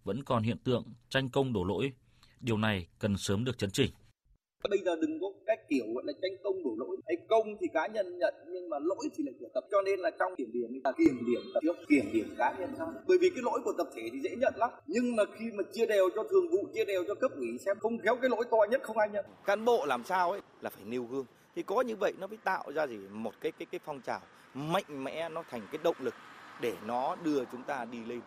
vẫn 0.04 0.24
còn 0.24 0.42
hiện 0.42 0.58
tượng 0.64 0.84
tranh 1.08 1.28
công 1.28 1.52
đổ 1.52 1.64
lỗi. 1.64 1.92
Điều 2.40 2.56
này 2.58 2.86
cần 2.98 3.16
sớm 3.16 3.44
được 3.44 3.58
chấn 3.58 3.70
chỉnh. 3.70 3.90
Bây 4.70 4.78
giờ 4.84 4.96
đừng 5.00 5.20
có 5.20 5.26
cách 5.46 5.58
kiểu 5.68 5.84
gọi 5.94 6.04
là 6.06 6.12
tranh 6.22 6.32
công 6.44 6.64
đổ 6.64 6.70
lỗi. 6.78 6.96
Hay 7.06 7.16
công 7.28 7.46
thì 7.60 7.66
cá 7.74 7.86
nhân 7.86 8.18
nhận 8.18 8.34
nhưng 8.48 8.68
mà 8.68 8.78
lỗi 8.78 9.08
thì 9.16 9.24
lại 9.26 9.34
của 9.40 9.48
tập. 9.54 9.64
Cho 9.70 9.82
nên 9.82 9.98
là 10.00 10.10
trong 10.18 10.32
kiểm 10.38 10.52
điểm 10.52 10.80
là 10.84 10.92
kiểm 10.98 11.26
điểm 11.26 11.40
tập 11.54 11.60
trước, 11.62 11.76
kiểm 11.88 12.04
điểm 12.12 12.34
cá 12.38 12.56
nhân 12.58 12.70
sau. 12.78 12.92
Bởi 13.08 13.18
vì 13.20 13.30
cái 13.30 13.42
lỗi 13.42 13.60
của 13.64 13.72
tập 13.78 13.86
thể 13.96 14.02
thì 14.12 14.18
dễ 14.20 14.36
nhận 14.36 14.54
lắm. 14.56 14.70
Nhưng 14.86 15.16
mà 15.16 15.22
khi 15.38 15.44
mà 15.54 15.64
chia 15.72 15.86
đều 15.86 16.10
cho 16.14 16.22
thường 16.30 16.48
vụ, 16.50 16.68
chia 16.74 16.84
đều 16.84 17.04
cho 17.08 17.14
cấp 17.14 17.30
ủy 17.36 17.58
xem 17.58 17.76
không 17.80 17.98
khéo 17.98 18.16
cái 18.16 18.30
lỗi 18.30 18.44
to 18.50 18.58
nhất 18.70 18.80
không 18.82 18.98
ai 18.98 19.08
nhận. 19.08 19.24
Cán 19.44 19.64
bộ 19.64 19.86
làm 19.86 20.04
sao 20.04 20.30
ấy 20.30 20.40
là 20.60 20.70
phải 20.70 20.84
nêu 20.84 21.04
gương 21.04 21.26
thì 21.56 21.62
có 21.62 21.80
như 21.80 21.96
vậy 21.96 22.12
nó 22.18 22.26
mới 22.26 22.36
tạo 22.44 22.72
ra 22.74 22.86
gì? 22.86 22.98
Một 23.10 23.32
cái 23.40 23.52
cái 23.52 23.66
cái 23.66 23.80
phong 23.84 24.00
trào 24.00 24.20
mạnh 24.54 25.04
mẽ 25.04 25.28
nó 25.28 25.42
thành 25.50 25.66
cái 25.72 25.78
động 25.82 25.96
lực 25.98 26.14
để 26.60 26.74
nó 26.86 27.16
đưa 27.22 27.44
chúng 27.44 27.62
ta 27.62 27.84
đi 27.84 28.04
lên. 28.04 28.20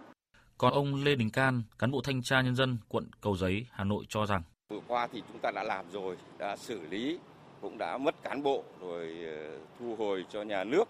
Còn 0.57 0.73
ông 0.73 1.03
Lê 1.03 1.15
Đình 1.15 1.29
Can, 1.29 1.63
cán 1.79 1.91
bộ 1.91 2.01
thanh 2.03 2.21
tra 2.23 2.41
nhân 2.41 2.55
dân 2.55 2.77
quận 2.87 3.07
Cầu 3.21 3.37
Giấy, 3.37 3.65
Hà 3.71 3.83
Nội 3.83 4.05
cho 4.09 4.25
rằng. 4.25 4.41
Vừa 4.69 4.79
qua 4.87 5.07
thì 5.07 5.23
chúng 5.27 5.39
ta 5.39 5.51
đã 5.51 5.63
làm 5.63 5.85
rồi, 5.91 6.17
đã 6.37 6.55
xử 6.57 6.81
lý, 6.89 7.19
cũng 7.61 7.77
đã 7.77 7.97
mất 7.97 8.23
cán 8.23 8.43
bộ 8.43 8.63
rồi 8.81 9.17
ờ, 9.25 9.57
thu 9.79 9.95
hồi 9.95 10.25
cho 10.29 10.41
nhà 10.41 10.63
nước. 10.63 10.85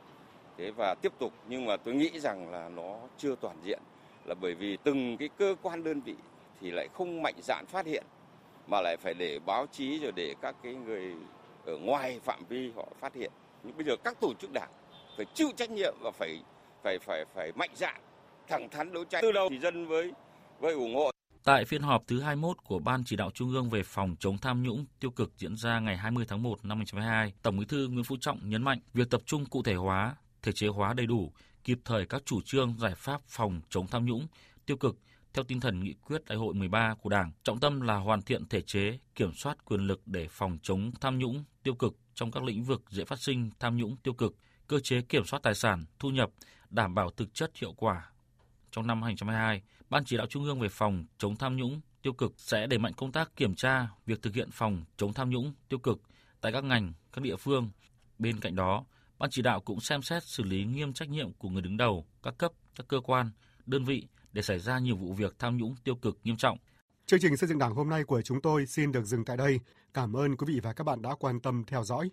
Thế 0.57 0.71
và 0.71 0.95
tiếp 1.01 1.11
tục 1.19 1.33
nhưng 1.47 1.65
mà 1.65 1.77
tôi 1.77 1.93
nghĩ 1.93 2.19
rằng 2.19 2.51
là 2.51 2.69
nó 2.69 2.97
chưa 3.17 3.35
toàn 3.41 3.55
diện. 3.63 3.79
Là 4.25 4.35
bởi 4.41 4.55
vì 4.55 4.77
từng 4.83 5.17
cái 5.17 5.29
cơ 5.37 5.55
quan 5.61 5.83
đơn 5.83 6.01
vị 6.01 6.15
thì 6.61 6.71
lại 6.71 6.87
không 6.93 7.21
mạnh 7.21 7.35
dạn 7.41 7.65
phát 7.65 7.85
hiện 7.85 8.03
mà 8.67 8.81
lại 8.81 8.97
phải 8.97 9.13
để 9.13 9.39
báo 9.45 9.65
chí 9.71 9.99
rồi 9.99 10.11
để 10.15 10.35
các 10.41 10.55
cái 10.63 10.73
người 10.73 11.15
ở 11.65 11.77
ngoài 11.77 12.19
phạm 12.23 12.45
vi 12.49 12.71
họ 12.75 12.87
phát 12.99 13.15
hiện. 13.15 13.31
Nhưng 13.63 13.77
bây 13.77 13.85
giờ 13.85 13.95
các 14.03 14.17
tổ 14.21 14.33
chức 14.41 14.51
đảng 14.53 14.71
phải 15.17 15.25
chịu 15.33 15.47
trách 15.57 15.71
nhiệm 15.71 15.93
và 16.01 16.11
phải 16.11 16.41
phải 16.83 16.99
phải 16.99 17.25
phải 17.35 17.51
mạnh 17.55 17.71
dạn 17.75 18.01
thẳng 18.47 18.69
thắn 18.69 18.93
đấu 18.93 19.03
tranh. 19.05 19.21
Từ 19.21 19.31
đầu 19.31 19.49
thì 19.49 19.59
dân 19.59 19.87
với 19.87 20.11
với 20.59 20.73
ủng 20.73 20.95
hộ. 20.95 21.11
Tại 21.43 21.65
phiên 21.65 21.81
họp 21.81 22.07
thứ 22.07 22.21
21 22.21 22.57
của 22.63 22.79
Ban 22.79 23.03
Chỉ 23.05 23.15
đạo 23.15 23.31
Trung 23.33 23.51
ương 23.51 23.69
về 23.69 23.83
phòng 23.83 24.15
chống 24.19 24.37
tham 24.37 24.63
nhũng 24.63 24.85
tiêu 24.99 25.11
cực 25.11 25.31
diễn 25.37 25.55
ra 25.55 25.79
ngày 25.79 25.97
20 25.97 26.25
tháng 26.27 26.43
1 26.43 26.65
năm 26.65 26.77
2022, 26.77 27.33
Tổng 27.41 27.57
Bí 27.57 27.65
thư 27.65 27.87
Nguyễn 27.87 28.03
Phú 28.03 28.17
Trọng 28.21 28.49
nhấn 28.49 28.63
mạnh 28.63 28.79
việc 28.93 29.09
tập 29.09 29.21
trung 29.25 29.45
cụ 29.45 29.63
thể 29.63 29.73
hóa, 29.73 30.15
thể 30.41 30.51
chế 30.51 30.67
hóa 30.67 30.93
đầy 30.93 31.05
đủ, 31.05 31.31
kịp 31.63 31.79
thời 31.85 32.05
các 32.05 32.21
chủ 32.25 32.41
trương 32.41 32.75
giải 32.79 32.95
pháp 32.95 33.21
phòng 33.27 33.61
chống 33.69 33.87
tham 33.87 34.05
nhũng 34.05 34.27
tiêu 34.65 34.77
cực 34.77 34.95
theo 35.33 35.43
tinh 35.43 35.59
thần 35.59 35.83
nghị 35.83 35.93
quyết 35.93 36.25
đại 36.25 36.37
hội 36.37 36.53
13 36.53 36.95
của 37.01 37.09
Đảng, 37.09 37.31
trọng 37.43 37.59
tâm 37.59 37.81
là 37.81 37.95
hoàn 37.95 38.21
thiện 38.21 38.45
thể 38.45 38.61
chế, 38.61 38.99
kiểm 39.15 39.33
soát 39.33 39.65
quyền 39.65 39.81
lực 39.81 40.01
để 40.05 40.27
phòng 40.31 40.57
chống 40.63 40.91
tham 41.01 41.19
nhũng 41.19 41.43
tiêu 41.63 41.75
cực 41.75 41.97
trong 42.13 42.31
các 42.31 42.43
lĩnh 42.43 42.63
vực 42.63 42.83
dễ 42.89 43.05
phát 43.05 43.19
sinh 43.19 43.49
tham 43.59 43.77
nhũng 43.77 43.97
tiêu 43.97 44.13
cực, 44.13 44.35
cơ 44.67 44.79
chế 44.79 45.01
kiểm 45.01 45.25
soát 45.25 45.43
tài 45.43 45.55
sản, 45.55 45.85
thu 45.99 46.09
nhập, 46.09 46.29
đảm 46.69 46.95
bảo 46.95 47.11
thực 47.11 47.33
chất 47.33 47.51
hiệu 47.55 47.73
quả. 47.73 48.11
Trong 48.71 48.87
năm 48.87 49.01
2022, 49.01 49.61
Ban 49.89 50.05
chỉ 50.05 50.17
đạo 50.17 50.27
Trung 50.29 50.43
ương 50.43 50.59
về 50.59 50.69
phòng 50.69 51.05
chống 51.17 51.35
tham 51.35 51.57
nhũng 51.57 51.81
tiêu 52.01 52.13
cực 52.13 52.33
sẽ 52.37 52.67
đẩy 52.67 52.79
mạnh 52.79 52.93
công 52.93 53.11
tác 53.11 53.35
kiểm 53.35 53.55
tra 53.55 53.87
việc 54.05 54.21
thực 54.21 54.35
hiện 54.35 54.49
phòng 54.51 54.83
chống 54.97 55.13
tham 55.13 55.29
nhũng 55.29 55.53
tiêu 55.69 55.79
cực 55.79 56.01
tại 56.41 56.51
các 56.51 56.63
ngành, 56.63 56.93
các 57.13 57.21
địa 57.21 57.35
phương. 57.35 57.69
Bên 58.19 58.39
cạnh 58.39 58.55
đó, 58.55 58.85
Ban 59.19 59.29
chỉ 59.29 59.41
đạo 59.41 59.59
cũng 59.59 59.79
xem 59.79 60.01
xét 60.01 60.23
xử 60.23 60.43
lý 60.43 60.65
nghiêm 60.65 60.93
trách 60.93 61.09
nhiệm 61.09 61.33
của 61.33 61.49
người 61.49 61.61
đứng 61.61 61.77
đầu, 61.77 62.05
các 62.23 62.37
cấp, 62.37 62.51
các 62.75 62.87
cơ 62.87 62.99
quan, 62.99 63.31
đơn 63.65 63.85
vị 63.85 64.07
để 64.33 64.41
xảy 64.41 64.59
ra 64.59 64.79
nhiều 64.79 64.95
vụ 64.95 65.13
việc 65.13 65.35
tham 65.39 65.57
nhũng 65.57 65.75
tiêu 65.83 65.95
cực 65.95 66.19
nghiêm 66.23 66.37
trọng. 66.37 66.57
Chương 67.05 67.19
trình 67.19 67.37
xây 67.37 67.49
dựng 67.49 67.57
Đảng 67.57 67.75
hôm 67.75 67.89
nay 67.89 68.03
của 68.03 68.21
chúng 68.21 68.41
tôi 68.41 68.65
xin 68.65 68.91
được 68.91 69.05
dừng 69.05 69.25
tại 69.25 69.37
đây. 69.37 69.59
Cảm 69.93 70.13
ơn 70.13 70.37
quý 70.37 70.53
vị 70.53 70.59
và 70.63 70.73
các 70.73 70.83
bạn 70.83 71.01
đã 71.01 71.15
quan 71.19 71.39
tâm 71.39 71.63
theo 71.67 71.83
dõi. 71.83 72.09